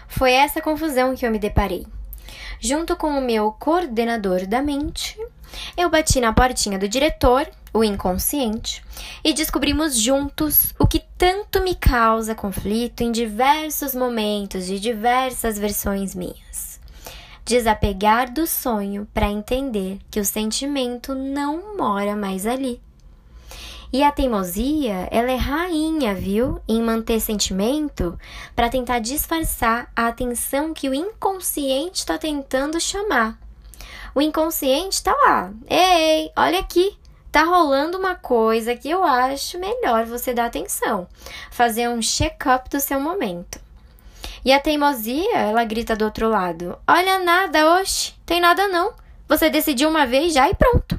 foi 0.08 0.32
essa 0.32 0.60
confusão 0.60 1.14
que 1.14 1.24
eu 1.24 1.30
me 1.30 1.38
deparei. 1.38 1.86
Junto 2.60 2.96
com 2.96 3.16
o 3.16 3.20
meu 3.20 3.52
coordenador 3.52 4.46
da 4.46 4.60
mente, 4.60 5.16
eu 5.76 5.88
bati 5.88 6.20
na 6.20 6.32
portinha 6.32 6.78
do 6.78 6.88
diretor, 6.88 7.48
o 7.72 7.84
inconsciente, 7.84 8.82
e 9.22 9.32
descobrimos 9.32 9.96
juntos 9.96 10.74
o 10.78 10.86
que 10.86 11.00
tanto 11.16 11.62
me 11.62 11.74
causa 11.74 12.34
conflito 12.34 13.02
em 13.02 13.12
diversos 13.12 13.94
momentos 13.94 14.66
de 14.66 14.80
diversas 14.80 15.58
versões 15.58 16.14
minhas. 16.14 16.80
Desapegar 17.44 18.32
do 18.32 18.46
sonho 18.46 19.06
para 19.14 19.30
entender 19.30 19.98
que 20.10 20.20
o 20.20 20.24
sentimento 20.24 21.14
não 21.14 21.76
mora 21.76 22.16
mais 22.16 22.46
ali. 22.46 22.80
E 23.90 24.04
a 24.04 24.12
teimosia, 24.12 25.08
ela 25.10 25.30
é 25.30 25.36
rainha, 25.36 26.14
viu, 26.14 26.60
em 26.68 26.82
manter 26.82 27.20
sentimento 27.20 28.18
para 28.54 28.68
tentar 28.68 28.98
disfarçar 28.98 29.90
a 29.96 30.08
atenção 30.08 30.74
que 30.74 30.90
o 30.90 30.94
inconsciente 30.94 32.00
está 32.00 32.18
tentando 32.18 32.78
chamar. 32.78 33.38
O 34.14 34.20
inconsciente 34.20 34.96
está 34.96 35.12
lá. 35.12 35.50
Ei, 35.66 36.30
olha 36.36 36.60
aqui. 36.60 36.98
Tá 37.32 37.44
rolando 37.44 37.98
uma 37.98 38.14
coisa 38.14 38.76
que 38.76 38.90
eu 38.90 39.04
acho 39.04 39.58
melhor 39.58 40.04
você 40.04 40.34
dar 40.34 40.46
atenção. 40.46 41.06
Fazer 41.50 41.88
um 41.88 42.02
check-up 42.02 42.68
do 42.68 42.80
seu 42.80 43.00
momento. 43.00 43.58
E 44.44 44.52
a 44.52 44.60
teimosia, 44.60 45.36
ela 45.38 45.64
grita 45.64 45.96
do 45.96 46.04
outro 46.04 46.28
lado: 46.28 46.78
Olha 46.86 47.18
nada, 47.18 47.80
oxe, 47.80 48.14
tem 48.24 48.40
nada 48.40 48.68
não. 48.68 48.92
Você 49.26 49.50
decidiu 49.50 49.88
uma 49.88 50.06
vez 50.06 50.32
já 50.32 50.48
e 50.48 50.54
pronto 50.54 50.98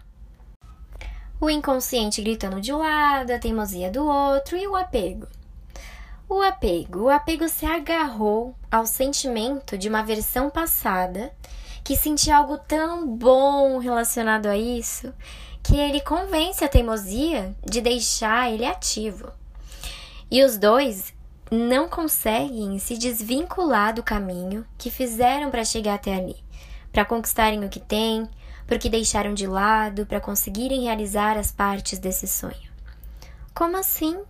o 1.40 1.50
inconsciente 1.50 2.22
gritando 2.22 2.60
de 2.60 2.74
um 2.74 2.78
lado, 2.78 3.32
a 3.32 3.40
teimosia 3.40 3.90
do 3.90 4.06
outro 4.06 4.58
e 4.58 4.68
o 4.68 4.76
apego. 4.76 5.28
O 6.28 6.42
apego. 6.42 7.04
O 7.06 7.10
apego 7.10 7.48
se 7.48 7.66
agarrou 7.66 8.56
ao 8.70 8.86
sentimento 8.86 9.78
de 9.78 9.90
uma 9.90 10.04
versão 10.04 10.50
passada 10.50 11.34
que 11.84 11.96
sentia 11.96 12.38
algo 12.38 12.58
tão 12.58 13.08
bom 13.08 13.80
relacionado 13.80 14.46
a 14.46 14.58
isso 14.58 15.14
que 15.64 15.76
ele 15.76 16.02
convence 16.02 16.64
a 16.64 16.70
teimosia 16.70 17.56
de 17.66 17.82
deixar 17.82 18.52
ele 18.52 18.66
ativo. 18.66 19.32
E 20.30 20.44
os 20.44 20.58
dois 20.58 21.14
não 21.52 21.90
conseguem 21.90 22.78
se 22.78 22.98
desvincular 22.98 23.94
do 23.94 24.04
caminho 24.04 24.66
que 24.78 24.92
fizeram 24.92 25.50
para 25.50 25.66
chegar 25.66 25.96
até 25.96 26.14
ali, 26.14 26.36
para 26.92 27.06
conquistarem 27.06 27.66
o 27.66 27.70
que 27.70 27.80
têm, 27.80 28.30
porque 28.70 28.88
deixaram 28.88 29.34
de 29.34 29.48
lado 29.48 30.06
para 30.06 30.22
conseguirem 30.22 30.84
realizar 30.84 31.36
as 31.40 31.52
partes 31.52 31.98
desse 31.98 32.28
sonho. 32.28 32.70
Como 33.52 33.76
assim? 33.76 34.22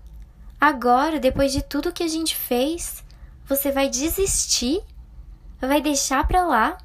Agora, 0.60 1.20
depois 1.20 1.52
de 1.52 1.62
tudo 1.62 1.92
que 1.92 2.04
a 2.04 2.08
gente 2.08 2.34
fez, 2.38 3.04
você 3.46 3.70
vai 3.70 3.90
desistir? 3.90 4.82
Vai 5.60 5.82
deixar 5.82 6.26
para 6.26 6.46
lá? 6.46 6.78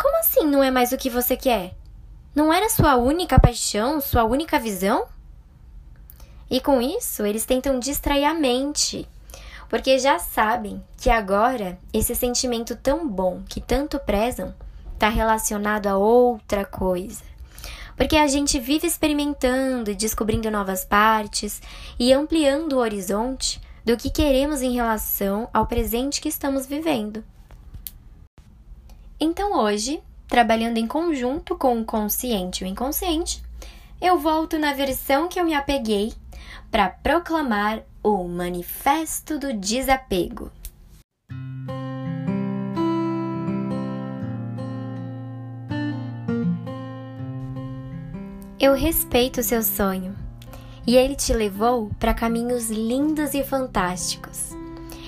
Como 0.00 0.18
assim 0.18 0.46
não 0.46 0.64
é 0.64 0.70
mais 0.70 0.92
o 0.92 0.96
que 0.96 1.10
você 1.10 1.36
quer? 1.36 1.76
Não 2.34 2.50
era 2.50 2.70
sua 2.70 2.96
única 2.96 3.38
paixão, 3.38 4.00
sua 4.00 4.24
única 4.24 4.58
visão? 4.58 5.06
E 6.50 6.58
com 6.58 6.80
isso, 6.80 7.26
eles 7.26 7.44
tentam 7.44 7.78
distrair 7.78 8.24
a 8.24 8.32
mente, 8.32 9.06
porque 9.68 9.98
já 9.98 10.18
sabem 10.18 10.82
que 10.96 11.10
agora 11.10 11.78
esse 11.92 12.14
sentimento 12.14 12.74
tão 12.76 13.06
bom 13.06 13.42
que 13.46 13.60
tanto 13.60 13.98
prezam 13.98 14.54
está 14.96 15.10
relacionado 15.10 15.86
a 15.86 15.96
outra 15.96 16.64
coisa. 16.64 17.22
Porque 17.96 18.16
a 18.16 18.26
gente 18.26 18.58
vive 18.58 18.86
experimentando 18.86 19.90
e 19.90 19.94
descobrindo 19.94 20.50
novas 20.50 20.84
partes 20.84 21.62
e 21.98 22.12
ampliando 22.12 22.74
o 22.74 22.78
horizonte 22.78 23.60
do 23.84 23.96
que 23.96 24.10
queremos 24.10 24.62
em 24.62 24.74
relação 24.74 25.48
ao 25.52 25.66
presente 25.66 26.20
que 26.20 26.28
estamos 26.28 26.66
vivendo. 26.66 27.22
Então 29.20 29.58
hoje, 29.58 30.02
trabalhando 30.26 30.78
em 30.78 30.86
conjunto 30.86 31.56
com 31.56 31.80
o 31.80 31.84
consciente 31.84 32.64
e 32.64 32.66
o 32.66 32.70
inconsciente, 32.70 33.42
eu 34.00 34.18
volto 34.18 34.58
na 34.58 34.72
versão 34.72 35.28
que 35.28 35.38
eu 35.38 35.44
me 35.44 35.54
apeguei 35.54 36.12
para 36.70 36.88
proclamar 36.88 37.82
o 38.02 38.24
Manifesto 38.24 39.38
do 39.38 39.54
Desapego. 39.54 40.50
Eu 48.66 48.74
respeito 48.74 49.38
o 49.38 49.44
seu 49.44 49.62
sonho 49.62 50.12
e 50.84 50.96
ele 50.96 51.14
te 51.14 51.32
levou 51.32 51.88
para 52.00 52.12
caminhos 52.12 52.68
lindos 52.68 53.32
e 53.32 53.44
fantásticos. 53.44 54.56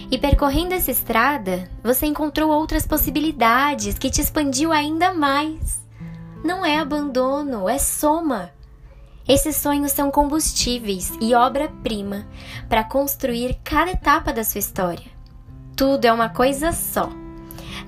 E 0.09 0.17
percorrendo 0.17 0.75
essa 0.75 0.93
estrada, 0.93 1.69
você 1.83 2.07
encontrou 2.07 2.53
outras 2.53 2.87
possibilidades 2.87 3.99
que 3.99 4.11
te 4.11 4.21
expandiu 4.21 4.71
ainda 4.71 5.13
mais. 5.13 5.85
Não 6.45 6.65
é 6.65 6.79
abandono, 6.79 7.69
é 7.69 7.79
soma. 7.79 8.53
Esses 9.27 9.57
sonhos 9.57 9.91
são 9.91 10.09
combustíveis 10.09 11.13
e 11.21 11.35
obra-prima 11.35 12.29
para 12.69 12.85
construir 12.85 13.59
cada 13.65 13.91
etapa 13.91 14.33
da 14.33 14.45
sua 14.45 14.61
história. 14.61 15.11
Tudo 15.75 16.05
é 16.05 16.13
uma 16.13 16.29
coisa 16.29 16.71
só. 16.71 17.11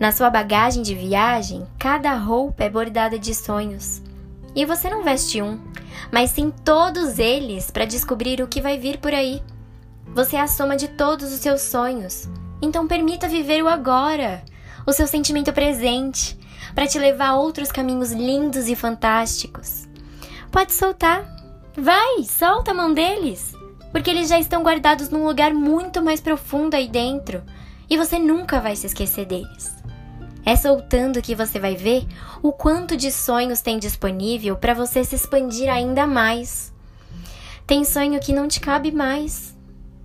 Na 0.00 0.10
sua 0.10 0.30
bagagem 0.30 0.82
de 0.82 0.96
viagem, 0.96 1.64
cada 1.78 2.12
roupa 2.16 2.64
é 2.64 2.68
bordada 2.68 3.16
de 3.16 3.32
sonhos. 3.32 4.02
E 4.54 4.64
você 4.64 4.90
não 4.90 5.04
veste 5.04 5.40
um, 5.40 5.58
mas 6.10 6.30
sim 6.30 6.52
todos 6.64 7.18
eles 7.18 7.70
para 7.70 7.84
descobrir 7.84 8.42
o 8.42 8.48
que 8.48 8.60
vai 8.60 8.78
vir 8.78 8.98
por 8.98 9.14
aí. 9.14 9.42
Você 10.14 10.36
é 10.36 10.40
a 10.40 10.48
soma 10.48 10.76
de 10.76 10.88
todos 10.88 11.32
os 11.32 11.40
seus 11.40 11.60
sonhos. 11.62 12.28
Então 12.60 12.86
permita 12.86 13.28
viver 13.28 13.62
o 13.62 13.68
agora, 13.68 14.42
o 14.86 14.92
seu 14.92 15.06
sentimento 15.06 15.52
presente, 15.52 16.38
para 16.74 16.86
te 16.86 16.98
levar 16.98 17.28
a 17.28 17.36
outros 17.36 17.70
caminhos 17.70 18.12
lindos 18.12 18.68
e 18.68 18.74
fantásticos. 18.74 19.88
Pode 20.50 20.72
soltar. 20.72 21.24
Vai, 21.76 22.24
solta 22.24 22.72
a 22.72 22.74
mão 22.74 22.92
deles, 22.92 23.54
porque 23.92 24.10
eles 24.10 24.28
já 24.28 24.38
estão 24.38 24.62
guardados 24.62 25.08
num 25.08 25.24
lugar 25.24 25.54
muito 25.54 26.02
mais 26.02 26.20
profundo 26.20 26.74
aí 26.74 26.88
dentro, 26.88 27.42
e 27.88 27.96
você 27.96 28.18
nunca 28.18 28.60
vai 28.60 28.74
se 28.74 28.86
esquecer 28.86 29.24
deles. 29.24 29.79
É 30.44 30.56
soltando 30.56 31.22
que 31.22 31.34
você 31.34 31.58
vai 31.58 31.76
ver 31.76 32.06
o 32.42 32.52
quanto 32.52 32.96
de 32.96 33.10
sonhos 33.12 33.60
tem 33.60 33.78
disponível 33.78 34.56
para 34.56 34.74
você 34.74 35.04
se 35.04 35.14
expandir 35.14 35.70
ainda 35.70 36.06
mais. 36.06 36.72
Tem 37.66 37.84
sonho 37.84 38.18
que 38.20 38.32
não 38.32 38.48
te 38.48 38.58
cabe 38.58 38.90
mais 38.90 39.56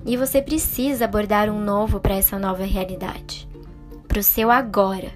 e 0.06 0.16
você 0.16 0.42
precisa 0.42 1.06
abordar 1.06 1.50
um 1.50 1.60
novo 1.60 2.00
para 2.00 2.16
essa 2.16 2.38
nova 2.38 2.64
realidade, 2.64 3.48
para 4.08 4.20
o 4.20 4.24
seu 4.24 4.52
agora. 4.52 5.12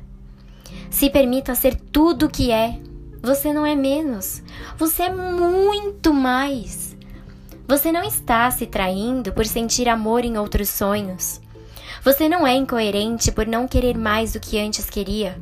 Se 0.89 1.09
permita 1.09 1.53
ser 1.53 1.75
tudo 1.75 2.25
o 2.25 2.29
que 2.29 2.51
é. 2.51 2.79
Você 3.21 3.51
não 3.51 3.65
é 3.65 3.75
menos, 3.75 4.41
você 4.77 5.03
é 5.03 5.13
muito 5.13 6.13
mais. 6.13 6.97
Você 7.67 7.91
não 7.91 8.01
está 8.03 8.49
se 8.49 8.65
traindo 8.65 9.31
por 9.33 9.45
sentir 9.45 9.87
amor 9.87 10.25
em 10.25 10.37
outros 10.37 10.69
sonhos. 10.69 11.41
Você 12.03 12.29
não 12.29 12.45
é 12.45 12.55
incoerente 12.55 13.31
por 13.31 13.45
não 13.45 13.67
querer 13.67 13.97
mais 13.97 14.33
do 14.33 14.39
que 14.39 14.59
antes 14.59 14.89
queria. 14.89 15.39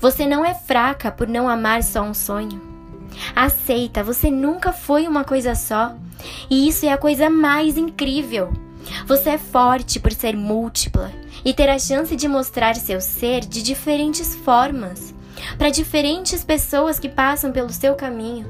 Você 0.00 0.26
não 0.26 0.44
é 0.44 0.54
fraca 0.54 1.10
por 1.10 1.26
não 1.28 1.48
amar 1.48 1.82
só 1.82 2.02
um 2.02 2.14
sonho. 2.14 2.60
Aceita, 3.34 4.02
você 4.02 4.30
nunca 4.30 4.72
foi 4.72 5.06
uma 5.06 5.24
coisa 5.24 5.54
só. 5.54 5.94
E 6.50 6.68
isso 6.68 6.86
é 6.86 6.92
a 6.92 6.98
coisa 6.98 7.28
mais 7.28 7.76
incrível. 7.76 8.52
Você 9.06 9.30
é 9.30 9.38
forte 9.38 9.98
por 9.98 10.12
ser 10.12 10.36
múltipla 10.36 11.10
e 11.44 11.52
ter 11.52 11.68
a 11.68 11.78
chance 11.78 12.14
de 12.14 12.28
mostrar 12.28 12.76
seu 12.76 13.00
ser 13.00 13.40
de 13.40 13.62
diferentes 13.62 14.34
formas 14.34 15.14
para 15.58 15.70
diferentes 15.70 16.44
pessoas 16.44 16.98
que 16.98 17.08
passam 17.08 17.52
pelo 17.52 17.72
seu 17.72 17.94
caminho 17.94 18.48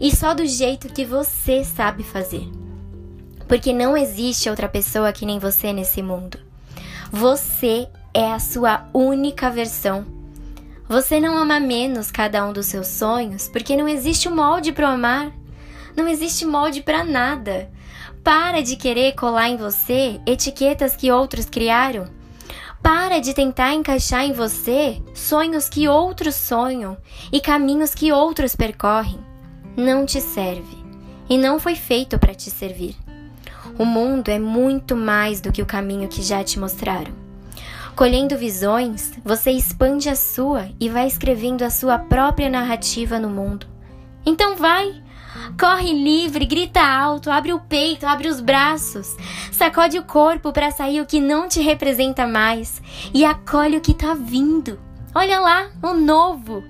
e 0.00 0.14
só 0.14 0.34
do 0.34 0.46
jeito 0.46 0.88
que 0.88 1.04
você 1.04 1.64
sabe 1.64 2.02
fazer. 2.02 2.48
porque 3.46 3.72
não 3.72 3.96
existe 3.96 4.48
outra 4.48 4.68
pessoa 4.68 5.12
que 5.12 5.26
nem 5.26 5.38
você 5.38 5.72
nesse 5.72 6.02
mundo. 6.02 6.38
Você 7.16 7.86
é 8.12 8.32
a 8.32 8.40
sua 8.40 8.88
única 8.92 9.48
versão. 9.48 10.04
Você 10.88 11.20
não 11.20 11.38
ama 11.38 11.60
menos 11.60 12.10
cada 12.10 12.44
um 12.44 12.52
dos 12.52 12.66
seus 12.66 12.88
sonhos, 12.88 13.48
porque 13.48 13.76
não 13.76 13.86
existe 13.86 14.28
um 14.28 14.34
molde 14.34 14.72
para 14.72 14.88
amar. 14.88 15.30
Não 15.96 16.08
existe 16.08 16.44
molde 16.44 16.82
para 16.82 17.04
nada. 17.04 17.70
Para 18.24 18.64
de 18.64 18.74
querer 18.74 19.14
colar 19.14 19.48
em 19.48 19.56
você 19.56 20.20
etiquetas 20.26 20.96
que 20.96 21.12
outros 21.12 21.44
criaram. 21.44 22.06
Para 22.82 23.20
de 23.20 23.32
tentar 23.32 23.72
encaixar 23.74 24.24
em 24.24 24.32
você 24.32 25.00
sonhos 25.14 25.68
que 25.68 25.86
outros 25.86 26.34
sonham 26.34 26.96
e 27.32 27.40
caminhos 27.40 27.94
que 27.94 28.10
outros 28.10 28.56
percorrem. 28.56 29.20
Não 29.76 30.04
te 30.04 30.20
serve 30.20 30.84
e 31.30 31.38
não 31.38 31.60
foi 31.60 31.76
feito 31.76 32.18
para 32.18 32.34
te 32.34 32.50
servir. 32.50 33.03
O 33.78 33.84
mundo 33.84 34.28
é 34.28 34.38
muito 34.38 34.94
mais 34.94 35.40
do 35.40 35.50
que 35.50 35.62
o 35.62 35.66
caminho 35.66 36.08
que 36.08 36.22
já 36.22 36.44
te 36.44 36.58
mostraram. 36.58 37.12
Colhendo 37.96 38.36
visões, 38.36 39.12
você 39.24 39.50
expande 39.50 40.08
a 40.08 40.16
sua 40.16 40.68
e 40.80 40.88
vai 40.88 41.06
escrevendo 41.06 41.62
a 41.62 41.70
sua 41.70 41.98
própria 41.98 42.48
narrativa 42.48 43.18
no 43.18 43.28
mundo. 43.28 43.66
Então 44.26 44.56
vai! 44.56 45.02
Corre 45.58 45.92
livre, 45.92 46.46
grita 46.46 46.80
alto, 46.80 47.30
abre 47.30 47.52
o 47.52 47.60
peito, 47.60 48.06
abre 48.06 48.28
os 48.28 48.40
braços, 48.40 49.16
sacode 49.52 49.98
o 49.98 50.04
corpo 50.04 50.52
para 50.52 50.70
sair 50.70 51.00
o 51.00 51.06
que 51.06 51.20
não 51.20 51.48
te 51.48 51.60
representa 51.60 52.26
mais 52.26 52.80
e 53.12 53.24
acolhe 53.24 53.76
o 53.76 53.80
que 53.80 53.94
tá 53.94 54.14
vindo. 54.14 54.78
Olha 55.14 55.40
lá, 55.40 55.70
o 55.82 55.94
novo. 55.94 56.64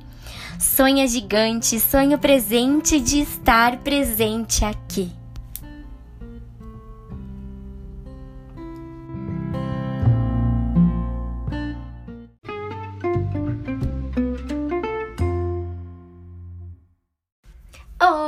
Sonha 0.59 1.07
gigante, 1.07 1.79
sonho 1.79 2.19
presente 2.19 2.99
de 3.01 3.21
estar 3.21 3.79
presente 3.79 4.65
aqui. 4.65 5.13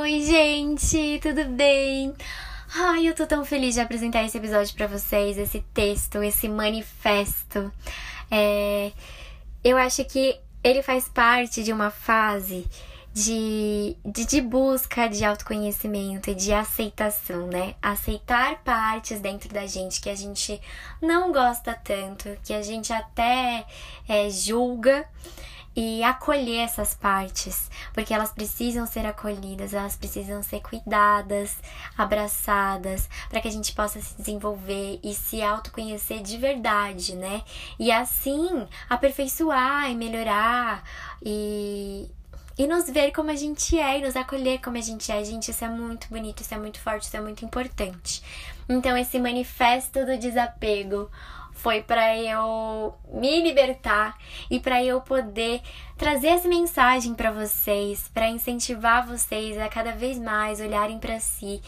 Oi, 0.07 0.21
gente, 0.23 1.19
tudo 1.21 1.45
bem? 1.47 2.15
Ai, 2.77 3.09
eu 3.09 3.13
tô 3.13 3.27
tão 3.27 3.45
feliz 3.45 3.75
de 3.75 3.81
apresentar 3.81 4.23
esse 4.23 4.39
episódio 4.39 4.73
para 4.77 4.87
vocês, 4.87 5.37
esse 5.37 5.61
texto, 5.75 6.23
esse 6.23 6.49
manifesto. 6.49 7.73
É, 8.31 8.93
eu 9.65 9.77
acho 9.77 10.05
que 10.05 10.39
ele 10.63 10.81
faz 10.81 11.09
parte 11.09 11.65
de 11.65 11.73
uma 11.73 11.91
fase 11.91 12.69
de, 13.13 13.97
de, 14.05 14.25
de, 14.25 14.41
busca 14.41 15.09
de 15.09 15.25
autoconhecimento 15.25 16.31
e 16.31 16.37
de 16.37 16.53
aceitação, 16.53 17.49
né? 17.49 17.75
Aceitar 17.83 18.63
partes 18.63 19.19
dentro 19.19 19.53
da 19.53 19.67
gente 19.67 20.01
que 20.01 20.09
a 20.09 20.15
gente 20.15 20.61
não 21.03 21.33
gosta 21.33 21.75
tanto, 21.75 22.29
que 22.45 22.55
a 22.55 22.63
gente 22.63 22.93
até 22.93 23.67
é, 24.09 24.31
julga 24.31 25.05
e 25.77 26.03
acolher 26.03 26.61
essas 26.61 26.95
partes, 26.95 27.71
porque 27.93 28.15
elas 28.15 28.33
precisam 28.33 28.87
ser 28.87 29.05
acolhidas, 29.05 29.75
elas 29.75 29.95
precisam 29.95 30.43
ser 30.43 30.61
cuidadas, 30.61 31.59
abraçadas, 31.99 33.11
para 33.29 33.43
que 33.43 33.49
a 33.49 33.53
gente 33.53 33.75
possa 33.75 34.01
se 34.01 34.17
desenvolver 34.17 34.99
e 35.05 35.13
se 35.13 35.43
autoconhecer 35.43 36.23
de 36.23 36.39
verdade, 36.39 37.15
né? 37.15 37.43
E 37.79 37.93
assim 37.93 38.67
aperfeiçoar 38.89 39.91
e 39.91 39.95
melhorar 39.95 40.83
e 41.23 42.09
e 42.59 42.67
nos 42.67 42.89
ver 42.89 43.13
como 43.13 43.31
a 43.31 43.35
gente 43.35 43.79
é 43.79 43.99
e 43.99 44.03
nos 44.03 44.17
acolher 44.17 44.63
como 44.63 44.79
a 44.79 44.81
gente 44.81 45.13
é. 45.13 45.23
Gente, 45.23 45.51
isso 45.51 45.63
é 45.63 45.69
muito 45.69 46.09
bonito, 46.09 46.41
isso 46.41 46.55
é 46.55 46.59
muito 46.59 46.81
forte, 46.81 47.03
isso 47.03 47.15
é 47.15 47.21
muito 47.21 47.45
importante. 47.45 48.23
Então, 48.67 48.97
esse 48.97 49.19
manifesto 49.19 50.07
do 50.07 50.17
desapego 50.17 51.11
foi 51.57 51.83
para 51.83 52.17
eu 52.17 52.95
me 53.13 53.43
libertar 53.43 54.17
e 54.51 54.61
para 54.61 54.85
eu 54.85 55.01
poder 55.01 55.63
trazer 55.97 56.29
essa 56.29 56.47
mensagem 56.47 57.15
para 57.15 57.31
vocês, 57.31 58.09
para 58.13 58.29
incentivar 58.29 59.07
vocês 59.07 59.59
a 59.59 59.69
cada 59.69 59.93
vez 59.93 60.19
mais 60.19 60.61
olharem 60.61 60.99
para 60.99 61.19
si 61.19 61.61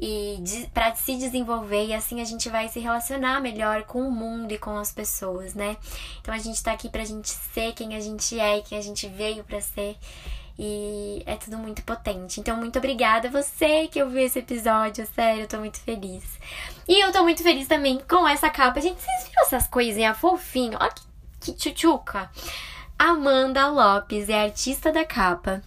e 0.00 0.42
para 0.74 0.94
se 0.94 1.16
desenvolver 1.16 1.86
e 1.86 1.94
assim 1.94 2.20
a 2.20 2.24
gente 2.24 2.48
vai 2.50 2.68
se 2.68 2.80
relacionar 2.80 3.40
melhor 3.40 3.84
com 3.84 4.02
o 4.02 4.10
mundo 4.10 4.52
e 4.52 4.58
com 4.58 4.76
as 4.76 4.92
pessoas, 4.92 5.54
né? 5.54 5.76
Então 6.20 6.34
a 6.34 6.38
gente 6.38 6.62
tá 6.62 6.72
aqui 6.72 6.88
pra 6.88 7.04
gente 7.04 7.28
ser 7.28 7.72
quem 7.72 7.94
a 7.94 8.00
gente 8.00 8.38
é 8.38 8.58
e 8.58 8.62
quem 8.62 8.76
a 8.76 8.82
gente 8.82 9.08
veio 9.08 9.44
para 9.44 9.60
ser. 9.60 9.96
E 10.58 11.22
é 11.26 11.36
tudo 11.36 11.58
muito 11.58 11.82
potente. 11.82 12.40
Então, 12.40 12.56
muito 12.56 12.78
obrigada 12.78 13.28
a 13.28 13.30
você 13.30 13.88
que 13.88 14.02
ouviu 14.02 14.22
esse 14.22 14.38
episódio. 14.38 15.06
Sério, 15.14 15.42
eu 15.42 15.48
tô 15.48 15.58
muito 15.58 15.78
feliz. 15.80 16.24
E 16.88 17.04
eu 17.04 17.12
tô 17.12 17.22
muito 17.22 17.42
feliz 17.42 17.68
também 17.68 18.00
com 18.08 18.26
essa 18.26 18.48
capa. 18.48 18.80
Gente, 18.80 19.00
vocês 19.00 19.28
viram 19.28 19.42
essas 19.42 19.66
coisinhas 19.66 20.18
fofinhas? 20.18 20.80
Olha 20.80 20.90
que, 20.90 21.02
que 21.40 21.52
tchutchuca. 21.52 22.30
Amanda 22.98 23.68
Lopes 23.68 24.30
é 24.30 24.44
artista 24.44 24.90
da 24.90 25.04
capa. 25.04 25.62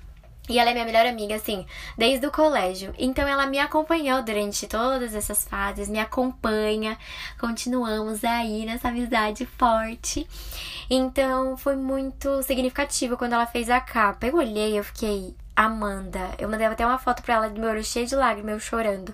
E 0.50 0.58
ela 0.58 0.72
é 0.72 0.74
minha 0.74 0.86
melhor 0.86 1.06
amiga, 1.06 1.36
assim, 1.36 1.64
desde 1.96 2.26
o 2.26 2.32
colégio. 2.32 2.92
Então 2.98 3.28
ela 3.28 3.46
me 3.46 3.60
acompanhou 3.60 4.24
durante 4.24 4.68
todas 4.68 5.14
essas 5.14 5.48
fases, 5.48 5.88
me 5.88 6.00
acompanha. 6.00 6.98
Continuamos 7.40 8.24
aí 8.24 8.66
nessa 8.66 8.88
amizade 8.88 9.46
forte. 9.46 10.28
Então 10.90 11.56
foi 11.56 11.76
muito 11.76 12.42
significativo 12.42 13.16
quando 13.16 13.34
ela 13.34 13.46
fez 13.46 13.70
a 13.70 13.80
capa. 13.80 14.26
Eu 14.26 14.38
olhei, 14.38 14.78
eu 14.78 14.84
fiquei, 14.84 15.36
Amanda. 15.56 16.32
Eu 16.40 16.50
mandei 16.50 16.66
até 16.66 16.84
uma 16.84 16.98
foto 16.98 17.22
pra 17.22 17.36
ela 17.36 17.50
do 17.50 17.62
meu 17.62 17.70
olho 17.70 17.84
cheio 17.84 18.08
de 18.08 18.16
lágrimas, 18.16 18.54
eu 18.54 18.60
chorando 18.60 19.14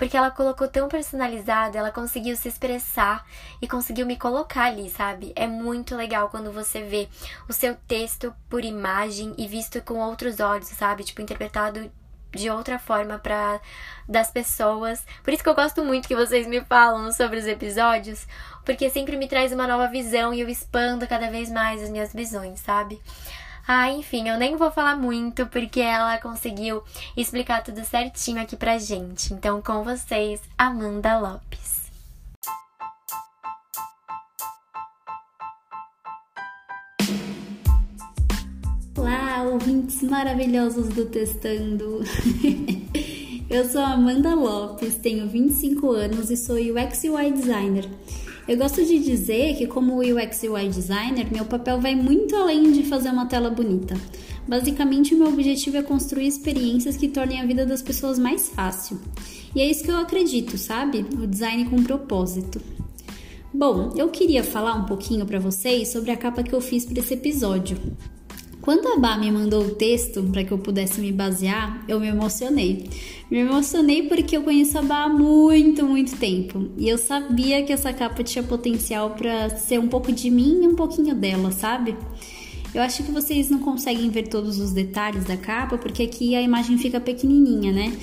porque 0.00 0.16
ela 0.16 0.30
colocou 0.30 0.66
tão 0.66 0.88
personalizado, 0.88 1.76
ela 1.76 1.90
conseguiu 1.90 2.34
se 2.34 2.48
expressar 2.48 3.22
e 3.60 3.68
conseguiu 3.68 4.06
me 4.06 4.16
colocar 4.16 4.64
ali, 4.64 4.88
sabe? 4.88 5.30
É 5.36 5.46
muito 5.46 5.94
legal 5.94 6.30
quando 6.30 6.50
você 6.50 6.80
vê 6.82 7.06
o 7.46 7.52
seu 7.52 7.76
texto 7.86 8.34
por 8.48 8.64
imagem 8.64 9.34
e 9.36 9.46
visto 9.46 9.78
com 9.82 9.98
outros 9.98 10.40
olhos, 10.40 10.68
sabe? 10.68 11.04
Tipo, 11.04 11.20
interpretado 11.20 11.92
de 12.30 12.48
outra 12.48 12.78
forma 12.78 13.18
para 13.18 13.60
das 14.08 14.30
pessoas. 14.30 15.04
Por 15.22 15.34
isso 15.34 15.42
que 15.42 15.50
eu 15.50 15.54
gosto 15.54 15.84
muito 15.84 16.08
que 16.08 16.16
vocês 16.16 16.46
me 16.46 16.62
falam 16.62 17.12
sobre 17.12 17.38
os 17.38 17.46
episódios, 17.46 18.26
porque 18.64 18.88
sempre 18.88 19.18
me 19.18 19.28
traz 19.28 19.52
uma 19.52 19.66
nova 19.66 19.86
visão 19.86 20.32
e 20.32 20.40
eu 20.40 20.48
expando 20.48 21.06
cada 21.06 21.30
vez 21.30 21.50
mais 21.50 21.82
as 21.82 21.90
minhas 21.90 22.14
visões, 22.14 22.60
sabe? 22.60 22.98
Ah, 23.66 23.90
enfim, 23.90 24.28
eu 24.28 24.38
nem 24.38 24.56
vou 24.56 24.70
falar 24.70 24.96
muito 24.96 25.46
porque 25.46 25.80
ela 25.80 26.18
conseguiu 26.18 26.82
explicar 27.16 27.62
tudo 27.62 27.84
certinho 27.84 28.40
aqui 28.40 28.56
pra 28.56 28.78
gente. 28.78 29.32
Então, 29.32 29.62
com 29.62 29.84
vocês, 29.84 30.40
Amanda 30.56 31.18
Lopes. 31.18 31.80
Olá, 38.96 39.42
ouvintes 39.44 40.02
maravilhosos 40.02 40.88
do 40.88 41.06
Testando. 41.06 42.00
eu 43.50 43.68
sou 43.68 43.80
Amanda 43.80 44.32
Lopes, 44.32 44.94
tenho 44.94 45.28
25 45.28 45.90
anos 45.90 46.30
e 46.30 46.36
sou 46.36 46.54
UX 46.54 47.02
UI 47.02 47.32
designer. 47.32 47.84
Eu 48.46 48.56
gosto 48.56 48.84
de 48.84 49.00
dizer 49.00 49.56
que, 49.56 49.66
como 49.66 49.98
UX 49.98 50.44
UI 50.44 50.68
designer, 50.68 51.26
meu 51.32 51.44
papel 51.44 51.80
vai 51.80 51.96
muito 51.96 52.36
além 52.36 52.70
de 52.70 52.84
fazer 52.84 53.10
uma 53.10 53.26
tela 53.26 53.50
bonita. 53.50 53.96
Basicamente, 54.46 55.16
o 55.16 55.18
meu 55.18 55.28
objetivo 55.28 55.78
é 55.78 55.82
construir 55.82 56.28
experiências 56.28 56.96
que 56.96 57.08
tornem 57.08 57.40
a 57.40 57.46
vida 57.46 57.66
das 57.66 57.82
pessoas 57.82 58.20
mais 58.20 58.48
fácil. 58.48 59.00
E 59.52 59.60
é 59.60 59.68
isso 59.68 59.82
que 59.82 59.90
eu 59.90 59.96
acredito, 59.96 60.56
sabe? 60.56 61.04
O 61.20 61.26
design 61.26 61.64
com 61.64 61.82
propósito. 61.82 62.60
Bom, 63.52 63.92
eu 63.96 64.10
queria 64.10 64.44
falar 64.44 64.74
um 64.74 64.84
pouquinho 64.84 65.26
para 65.26 65.40
vocês 65.40 65.88
sobre 65.88 66.12
a 66.12 66.16
capa 66.16 66.44
que 66.44 66.54
eu 66.54 66.60
fiz 66.60 66.84
para 66.84 67.00
esse 67.00 67.14
episódio. 67.14 67.76
Quando 68.60 68.88
a 68.88 68.96
Bá 68.98 69.16
me 69.16 69.32
mandou 69.32 69.64
o 69.64 69.74
texto 69.74 70.22
para 70.24 70.44
que 70.44 70.52
eu 70.52 70.58
pudesse 70.58 71.00
me 71.00 71.10
basear, 71.10 71.82
eu 71.88 71.98
me 71.98 72.08
emocionei. 72.08 72.90
Me 73.30 73.38
emocionei 73.38 74.02
porque 74.08 74.36
eu 74.36 74.42
conheço 74.42 74.76
a 74.76 74.82
Bá 74.82 75.04
há 75.04 75.08
muito, 75.08 75.86
muito 75.86 76.16
tempo 76.16 76.68
e 76.76 76.88
eu 76.88 76.98
sabia 76.98 77.62
que 77.62 77.72
essa 77.72 77.92
capa 77.92 78.24
tinha 78.24 78.42
potencial 78.42 79.10
para 79.10 79.50
ser 79.50 79.78
um 79.78 79.86
pouco 79.86 80.10
de 80.10 80.28
mim 80.28 80.64
e 80.64 80.66
um 80.66 80.74
pouquinho 80.74 81.14
dela, 81.14 81.52
sabe? 81.52 81.96
Eu 82.74 82.82
acho 82.82 83.04
que 83.04 83.12
vocês 83.12 83.48
não 83.48 83.60
conseguem 83.60 84.10
ver 84.10 84.28
todos 84.28 84.58
os 84.58 84.72
detalhes 84.72 85.24
da 85.24 85.36
capa 85.36 85.78
porque 85.78 86.02
aqui 86.02 86.34
a 86.34 86.42
imagem 86.42 86.76
fica 86.76 86.98
pequenininha, 86.98 87.72
né? 87.72 87.96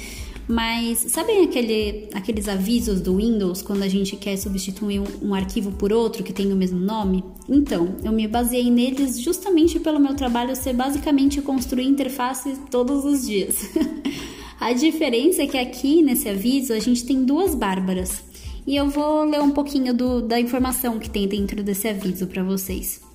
Mas 0.47 0.99
sabem 1.09 1.43
aquele, 1.43 2.07
aqueles 2.13 2.47
avisos 2.47 3.01
do 3.01 3.17
Windows 3.17 3.61
quando 3.61 3.83
a 3.83 3.87
gente 3.89 4.15
quer 4.15 4.37
substituir 4.37 5.01
um, 5.01 5.29
um, 5.29 5.33
arquivo 5.33 5.73
por 5.73 5.91
outro 5.91 6.23
que 6.23 6.31
tem 6.31 6.53
o 6.53 6.55
mesmo 6.55 6.79
nome? 6.79 7.21
Então, 7.49 7.97
eu 8.01 8.13
me 8.13 8.29
baseei 8.29 8.71
neles 8.71 9.19
justamente 9.19 9.77
pelo 9.77 9.99
meu 9.99 10.15
trabalho 10.15 10.55
ser 10.55 10.71
basicamente 10.71 11.41
construir 11.41 11.83
interfaces 11.83 12.57
todos 12.71 13.03
os 13.03 13.27
dias. 13.27 13.57
a 14.59 14.73
diferença 14.73 15.43
é 15.43 15.47
que 15.47 15.57
aqui 15.57 16.01
nesse 16.01 16.27
aviso 16.27 16.73
a 16.73 16.79
gente 16.79 17.05
tem 17.05 17.23
duas 17.23 17.53
Bárbaras. 17.53 18.23
E 18.65 18.75
eu 18.75 18.89
vou 18.89 19.23
ler 19.23 19.41
um 19.41 19.51
pouquinho 19.51 19.93
do, 19.93 20.21
da 20.21 20.39
informação 20.39 20.99
que 20.99 21.09
tem 21.09 21.27
dentro 21.27 21.63
desse 21.63 21.87
aviso 21.87 22.27
para 22.27 22.43
vocês. 22.43 23.06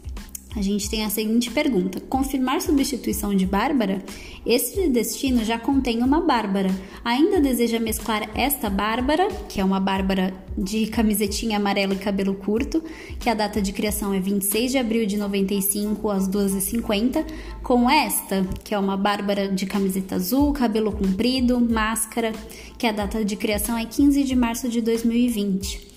A 0.55 0.61
gente 0.61 0.89
tem 0.89 1.05
a 1.05 1.11
seguinte 1.11 1.51
pergunta: 1.51 2.01
confirmar 2.01 2.61
substituição 2.61 3.35
de 3.35 3.47
Bárbara? 3.47 4.03
Este 4.45 4.89
destino 4.89 5.45
já 5.45 5.59
contém 5.59 6.03
uma 6.03 6.21
Bárbara. 6.21 6.71
Ainda 7.05 7.41
deseja 7.41 7.79
mesclar 7.79 8.29
esta 8.35 8.69
Bárbara, 8.69 9.29
que 9.49 9.61
é 9.61 9.65
uma 9.65 9.81
Bárbara 9.81 10.35
de 10.57 10.87
camisetinha 10.87 11.57
amarela 11.57 11.95
e 11.95 11.99
cabelo 11.99 12.35
curto, 12.35 12.83
que 13.19 13.31
a 13.31 13.35
data 13.35 13.63
de 13.63 13.73
criação 13.73 14.13
é 14.13 14.21
26 14.21 14.73
de 14.73 14.79
abril 14.79 15.07
de 15.07 15.17
95 15.17 16.11
às 16.11 16.29
2h50, 16.29 17.25
com 17.63 17.89
esta, 17.89 18.45
que 18.63 18.75
é 18.75 18.79
uma 18.79 18.97
Bárbara 18.97 19.49
de 19.49 19.65
camiseta 19.65 20.17
azul, 20.17 20.53
cabelo 20.53 20.93
comprido, 20.93 21.59
máscara, 21.61 22.33
que 22.77 22.87
a 22.87 22.93
data 22.93 23.25
de 23.25 23.37
criação 23.37 23.79
é 23.79 23.87
15 23.87 24.23
de 24.25 24.37
março 24.37 24.69
de 24.69 24.83
2020. 24.83 25.93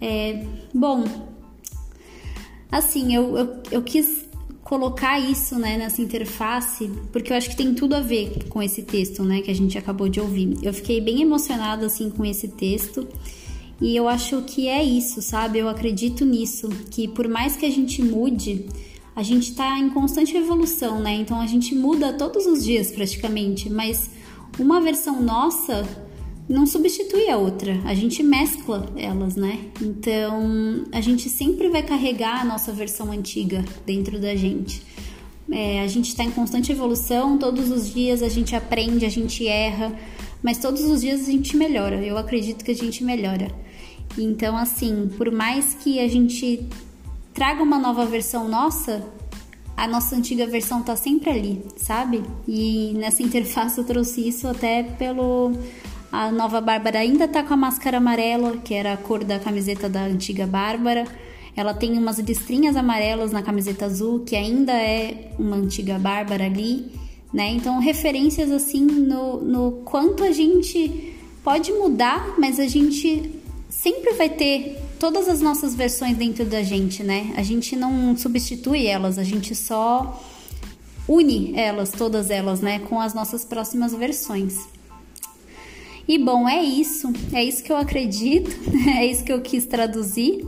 É, 0.00 0.44
bom, 0.74 1.04
Assim, 2.72 3.14
eu, 3.14 3.36
eu, 3.36 3.62
eu 3.70 3.82
quis 3.82 4.24
colocar 4.64 5.20
isso 5.20 5.58
né, 5.58 5.76
nessa 5.76 6.00
interface, 6.00 6.90
porque 7.12 7.30
eu 7.30 7.36
acho 7.36 7.50
que 7.50 7.56
tem 7.56 7.74
tudo 7.74 7.94
a 7.94 8.00
ver 8.00 8.48
com 8.48 8.62
esse 8.62 8.82
texto 8.82 9.22
né, 9.22 9.42
que 9.42 9.50
a 9.50 9.54
gente 9.54 9.76
acabou 9.76 10.08
de 10.08 10.18
ouvir. 10.18 10.56
Eu 10.62 10.72
fiquei 10.72 10.98
bem 10.98 11.20
emocionada 11.20 11.84
assim, 11.84 12.08
com 12.08 12.24
esse 12.24 12.48
texto. 12.48 13.06
E 13.78 13.94
eu 13.94 14.08
acho 14.08 14.40
que 14.42 14.68
é 14.68 14.82
isso, 14.82 15.20
sabe? 15.20 15.58
Eu 15.58 15.68
acredito 15.68 16.24
nisso, 16.24 16.70
que 16.90 17.06
por 17.06 17.28
mais 17.28 17.56
que 17.56 17.66
a 17.66 17.70
gente 17.70 18.00
mude, 18.02 18.66
a 19.14 19.22
gente 19.22 19.50
está 19.50 19.78
em 19.78 19.90
constante 19.90 20.34
evolução, 20.34 21.00
né? 21.00 21.12
Então 21.14 21.40
a 21.40 21.46
gente 21.46 21.74
muda 21.74 22.14
todos 22.14 22.46
os 22.46 22.64
dias 22.64 22.90
praticamente, 22.90 23.68
mas 23.68 24.08
uma 24.58 24.80
versão 24.80 25.20
nossa 25.20 25.86
não 26.52 26.66
substitui 26.66 27.30
a 27.30 27.38
outra, 27.38 27.80
a 27.82 27.94
gente 27.94 28.22
mescla 28.22 28.86
elas, 28.94 29.36
né? 29.36 29.58
Então 29.80 30.84
a 30.92 31.00
gente 31.00 31.30
sempre 31.30 31.70
vai 31.70 31.82
carregar 31.82 32.42
a 32.42 32.44
nossa 32.44 32.70
versão 32.72 33.10
antiga 33.10 33.64
dentro 33.86 34.20
da 34.20 34.36
gente. 34.36 34.82
É, 35.50 35.80
a 35.80 35.86
gente 35.86 36.08
está 36.08 36.22
em 36.22 36.30
constante 36.30 36.70
evolução, 36.70 37.38
todos 37.38 37.70
os 37.70 37.92
dias 37.92 38.22
a 38.22 38.28
gente 38.28 38.54
aprende, 38.54 39.06
a 39.06 39.08
gente 39.08 39.48
erra, 39.48 39.98
mas 40.42 40.58
todos 40.58 40.82
os 40.82 41.00
dias 41.00 41.22
a 41.22 41.32
gente 41.32 41.56
melhora. 41.56 42.04
Eu 42.04 42.18
acredito 42.18 42.62
que 42.62 42.70
a 42.70 42.76
gente 42.76 43.02
melhora. 43.02 43.50
Então, 44.18 44.54
assim, 44.54 45.10
por 45.16 45.30
mais 45.30 45.72
que 45.72 45.98
a 46.00 46.06
gente 46.06 46.68
traga 47.32 47.62
uma 47.62 47.78
nova 47.78 48.04
versão 48.04 48.46
nossa, 48.46 49.02
a 49.74 49.88
nossa 49.88 50.14
antiga 50.14 50.46
versão 50.46 50.82
tá 50.82 50.96
sempre 50.96 51.30
ali, 51.30 51.64
sabe? 51.76 52.22
E 52.46 52.92
nessa 52.94 53.22
interface 53.24 53.78
eu 53.78 53.84
trouxe 53.84 54.28
isso 54.28 54.46
até 54.46 54.82
pelo 54.82 55.52
a 56.12 56.30
nova 56.30 56.60
Bárbara 56.60 56.98
ainda 56.98 57.26
tá 57.26 57.42
com 57.42 57.54
a 57.54 57.56
máscara 57.56 57.96
amarela, 57.96 58.58
que 58.58 58.74
era 58.74 58.92
a 58.92 58.96
cor 58.98 59.24
da 59.24 59.38
camiseta 59.38 59.88
da 59.88 60.04
antiga 60.04 60.46
Bárbara. 60.46 61.04
Ela 61.56 61.72
tem 61.72 61.96
umas 61.96 62.18
listrinhas 62.18 62.76
amarelas 62.76 63.32
na 63.32 63.42
camiseta 63.42 63.86
azul, 63.86 64.20
que 64.20 64.36
ainda 64.36 64.74
é 64.74 65.32
uma 65.38 65.56
antiga 65.56 65.98
Bárbara 65.98 66.44
ali, 66.44 66.92
né? 67.32 67.48
Então, 67.48 67.80
referências 67.80 68.50
assim 68.50 68.84
no, 68.84 69.40
no 69.40 69.72
quanto 69.86 70.22
a 70.22 70.32
gente 70.32 71.14
pode 71.42 71.72
mudar, 71.72 72.34
mas 72.38 72.60
a 72.60 72.66
gente 72.66 73.32
sempre 73.70 74.12
vai 74.12 74.28
ter 74.28 74.78
todas 75.00 75.30
as 75.30 75.40
nossas 75.40 75.74
versões 75.74 76.14
dentro 76.16 76.44
da 76.44 76.62
gente, 76.62 77.02
né? 77.02 77.32
A 77.38 77.42
gente 77.42 77.74
não 77.74 78.14
substitui 78.18 78.86
elas, 78.86 79.16
a 79.16 79.24
gente 79.24 79.54
só 79.54 80.22
une 81.08 81.58
elas, 81.58 81.90
todas 81.90 82.30
elas, 82.30 82.60
né, 82.60 82.80
com 82.80 83.00
as 83.00 83.14
nossas 83.14 83.46
próximas 83.46 83.94
versões. 83.94 84.58
E 86.06 86.18
bom, 86.18 86.48
é 86.48 86.62
isso. 86.62 87.12
É 87.32 87.42
isso 87.42 87.62
que 87.62 87.72
eu 87.72 87.76
acredito, 87.76 88.50
é 88.98 89.06
isso 89.06 89.24
que 89.24 89.32
eu 89.32 89.40
quis 89.40 89.66
traduzir. 89.66 90.44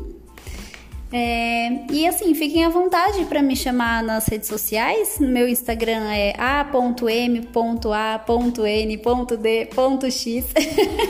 É, 1.16 1.92
e 1.92 2.08
assim, 2.08 2.34
fiquem 2.34 2.64
à 2.64 2.68
vontade 2.68 3.24
para 3.26 3.40
me 3.40 3.54
chamar 3.54 4.02
nas 4.02 4.26
redes 4.26 4.48
sociais. 4.48 5.18
Meu 5.20 5.46
Instagram 5.46 6.10
é 6.12 6.34
a.m.a.n.d.x. 6.36 7.44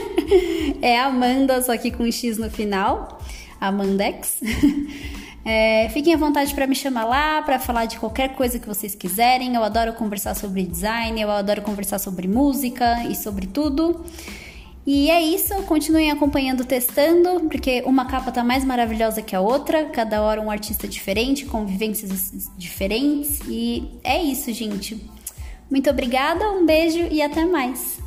é 0.81 0.99
Amanda, 0.99 1.59
só 1.63 1.75
que 1.75 1.89
com 1.89 2.11
X 2.11 2.37
no 2.37 2.51
final. 2.51 3.19
Amandex. 3.59 4.41
É, 5.45 5.87
fiquem 5.89 6.11
à 6.11 6.17
vontade 6.17 6.55
para 6.55 6.65
me 6.65 6.73
chamar 6.73 7.05
lá, 7.05 7.41
para 7.43 7.59
falar 7.59 7.85
de 7.85 7.99
qualquer 7.99 8.29
coisa 8.29 8.57
que 8.57 8.67
vocês 8.67 8.95
quiserem. 8.95 9.53
Eu 9.53 9.63
adoro 9.63 9.93
conversar 9.93 10.35
sobre 10.35 10.63
design, 10.65 11.21
eu 11.21 11.29
adoro 11.29 11.61
conversar 11.61 11.99
sobre 11.99 12.27
música 12.27 13.03
e 13.07 13.15
sobre 13.15 13.45
tudo. 13.45 14.03
E 14.87 15.09
é 15.09 15.21
isso, 15.21 15.53
continuem 15.63 16.11
acompanhando, 16.11 16.63
testando, 16.63 17.41
porque 17.49 17.83
uma 17.85 18.05
capa 18.05 18.31
tá 18.31 18.43
mais 18.43 18.63
maravilhosa 18.63 19.21
que 19.21 19.35
a 19.35 19.41
outra, 19.41 19.85
cada 19.85 20.21
hora 20.21 20.41
um 20.41 20.49
artista 20.49 20.87
diferente, 20.87 21.45
com 21.45 21.65
vivências 21.65 22.49
diferentes. 22.57 23.39
E 23.47 23.87
é 24.03 24.21
isso, 24.21 24.51
gente. 24.51 24.99
Muito 25.69 25.89
obrigada, 25.89 26.51
um 26.51 26.65
beijo 26.65 27.07
e 27.11 27.21
até 27.21 27.45
mais. 27.45 28.04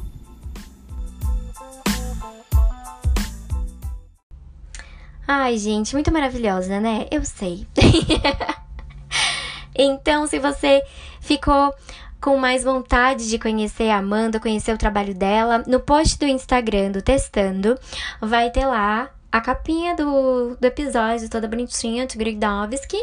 Ai, 5.30 5.58
gente, 5.58 5.92
muito 5.92 6.10
maravilhosa, 6.10 6.80
né? 6.80 7.06
Eu 7.10 7.22
sei. 7.22 7.66
então, 9.76 10.26
se 10.26 10.38
você 10.38 10.82
ficou 11.20 11.74
com 12.18 12.38
mais 12.38 12.64
vontade 12.64 13.28
de 13.28 13.38
conhecer 13.38 13.90
a 13.90 13.98
Amanda, 13.98 14.40
conhecer 14.40 14.72
o 14.72 14.78
trabalho 14.78 15.14
dela, 15.14 15.62
no 15.66 15.80
post 15.80 16.18
do 16.18 16.24
Instagram 16.24 16.92
do 16.92 17.02
Testando, 17.02 17.78
vai 18.22 18.50
ter 18.50 18.64
lá 18.64 19.10
a 19.30 19.40
capinha 19.40 19.94
do, 19.94 20.56
do 20.58 20.64
episódio, 20.64 21.28
toda 21.28 21.46
bonitinha, 21.46 22.06
de 22.06 22.16
Grigdowski. 22.16 22.98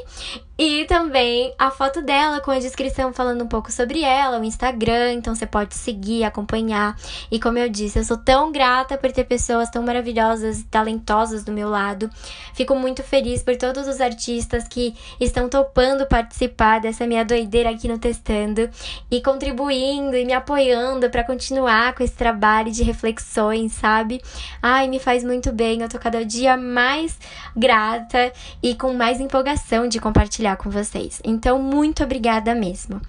E 0.57 0.85
também 0.85 1.53
a 1.59 1.69
foto 1.69 2.01
dela 2.01 2.39
com 2.39 2.49
a 2.49 2.59
descrição 2.59 3.11
falando 3.11 3.43
um 3.43 3.47
pouco 3.47 3.69
sobre 3.73 4.01
ela, 4.01 4.39
o 4.39 4.43
Instagram, 4.43 5.11
então 5.11 5.35
você 5.35 5.45
pode 5.45 5.75
seguir, 5.75 6.23
acompanhar. 6.23 6.95
E 7.29 7.38
como 7.38 7.57
eu 7.57 7.67
disse, 7.67 7.99
eu 7.99 8.05
sou 8.05 8.15
tão 8.15 8.53
grata 8.53 8.97
por 8.97 9.11
ter 9.11 9.25
pessoas 9.25 9.69
tão 9.69 9.83
maravilhosas 9.83 10.61
e 10.61 10.63
talentosas 10.63 11.43
do 11.43 11.51
meu 11.51 11.69
lado. 11.69 12.09
Fico 12.53 12.73
muito 12.73 13.03
feliz 13.03 13.43
por 13.43 13.57
todos 13.57 13.85
os 13.85 13.99
artistas 13.99 14.65
que 14.65 14.95
estão 15.19 15.49
topando 15.49 16.07
participar 16.07 16.79
dessa 16.79 17.05
minha 17.05 17.25
doideira 17.25 17.71
aqui 17.71 17.89
no 17.89 17.99
Testando 17.99 18.69
e 19.11 19.21
contribuindo 19.21 20.15
e 20.15 20.23
me 20.23 20.31
apoiando 20.31 21.09
para 21.09 21.25
continuar 21.25 21.93
com 21.95 22.01
esse 22.01 22.15
trabalho 22.15 22.71
de 22.71 22.81
reflexões, 22.81 23.73
sabe? 23.73 24.21
Ai, 24.63 24.88
me 24.88 24.99
faz 24.99 25.21
muito 25.21 25.51
bem, 25.51 25.81
eu 25.81 25.89
tô 25.89 25.99
cada 25.99 26.14
dia 26.23 26.56
mais 26.56 27.17
grata 27.56 28.32
e 28.62 28.75
com 28.75 28.93
mais 28.93 29.19
empolgação 29.19 29.88
de 29.88 29.99
compartilhar 29.99 30.56
com 30.56 30.69
vocês. 30.69 31.21
Então, 31.23 31.62
muito 31.62 32.04
obrigada 32.04 32.54
mesmo. 32.54 33.01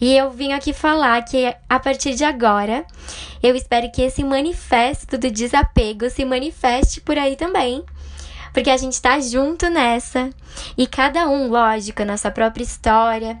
E 0.00 0.16
eu 0.16 0.30
vim 0.30 0.52
aqui 0.52 0.72
falar 0.72 1.22
que 1.22 1.54
a 1.68 1.78
partir 1.78 2.14
de 2.14 2.24
agora, 2.24 2.84
eu 3.42 3.54
espero 3.54 3.90
que 3.90 4.02
esse 4.02 4.22
manifesto 4.24 5.18
do 5.18 5.30
desapego 5.30 6.08
se 6.08 6.24
manifeste 6.24 7.00
por 7.00 7.18
aí 7.18 7.36
também. 7.36 7.84
Porque 8.52 8.70
a 8.70 8.76
gente 8.76 9.00
tá 9.00 9.20
junto 9.20 9.68
nessa. 9.68 10.30
E 10.76 10.86
cada 10.86 11.28
um, 11.28 11.48
lógico, 11.48 12.04
nossa 12.04 12.30
própria 12.30 12.64
história, 12.64 13.38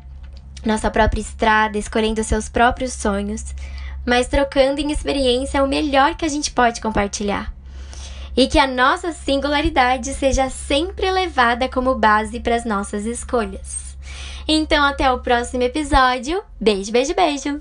nossa 0.64 0.90
própria 0.90 1.20
estrada, 1.20 1.78
escolhendo 1.78 2.22
seus 2.22 2.48
próprios 2.48 2.92
sonhos, 2.92 3.54
mas 4.06 4.26
trocando 4.26 4.80
em 4.80 4.90
experiência 4.90 5.62
o 5.62 5.68
melhor 5.68 6.14
que 6.16 6.24
a 6.24 6.28
gente 6.28 6.50
pode 6.50 6.80
compartilhar 6.80 7.57
e 8.38 8.46
que 8.46 8.56
a 8.56 8.68
nossa 8.68 9.10
singularidade 9.10 10.14
seja 10.14 10.48
sempre 10.48 11.10
levada 11.10 11.68
como 11.68 11.96
base 11.96 12.38
para 12.38 12.54
as 12.54 12.64
nossas 12.64 13.04
escolhas. 13.04 13.98
Então, 14.46 14.84
até 14.84 15.10
o 15.10 15.18
próximo 15.18 15.64
episódio. 15.64 16.40
Beijo, 16.60 16.92
beijo, 16.92 17.14
beijo! 17.16 17.60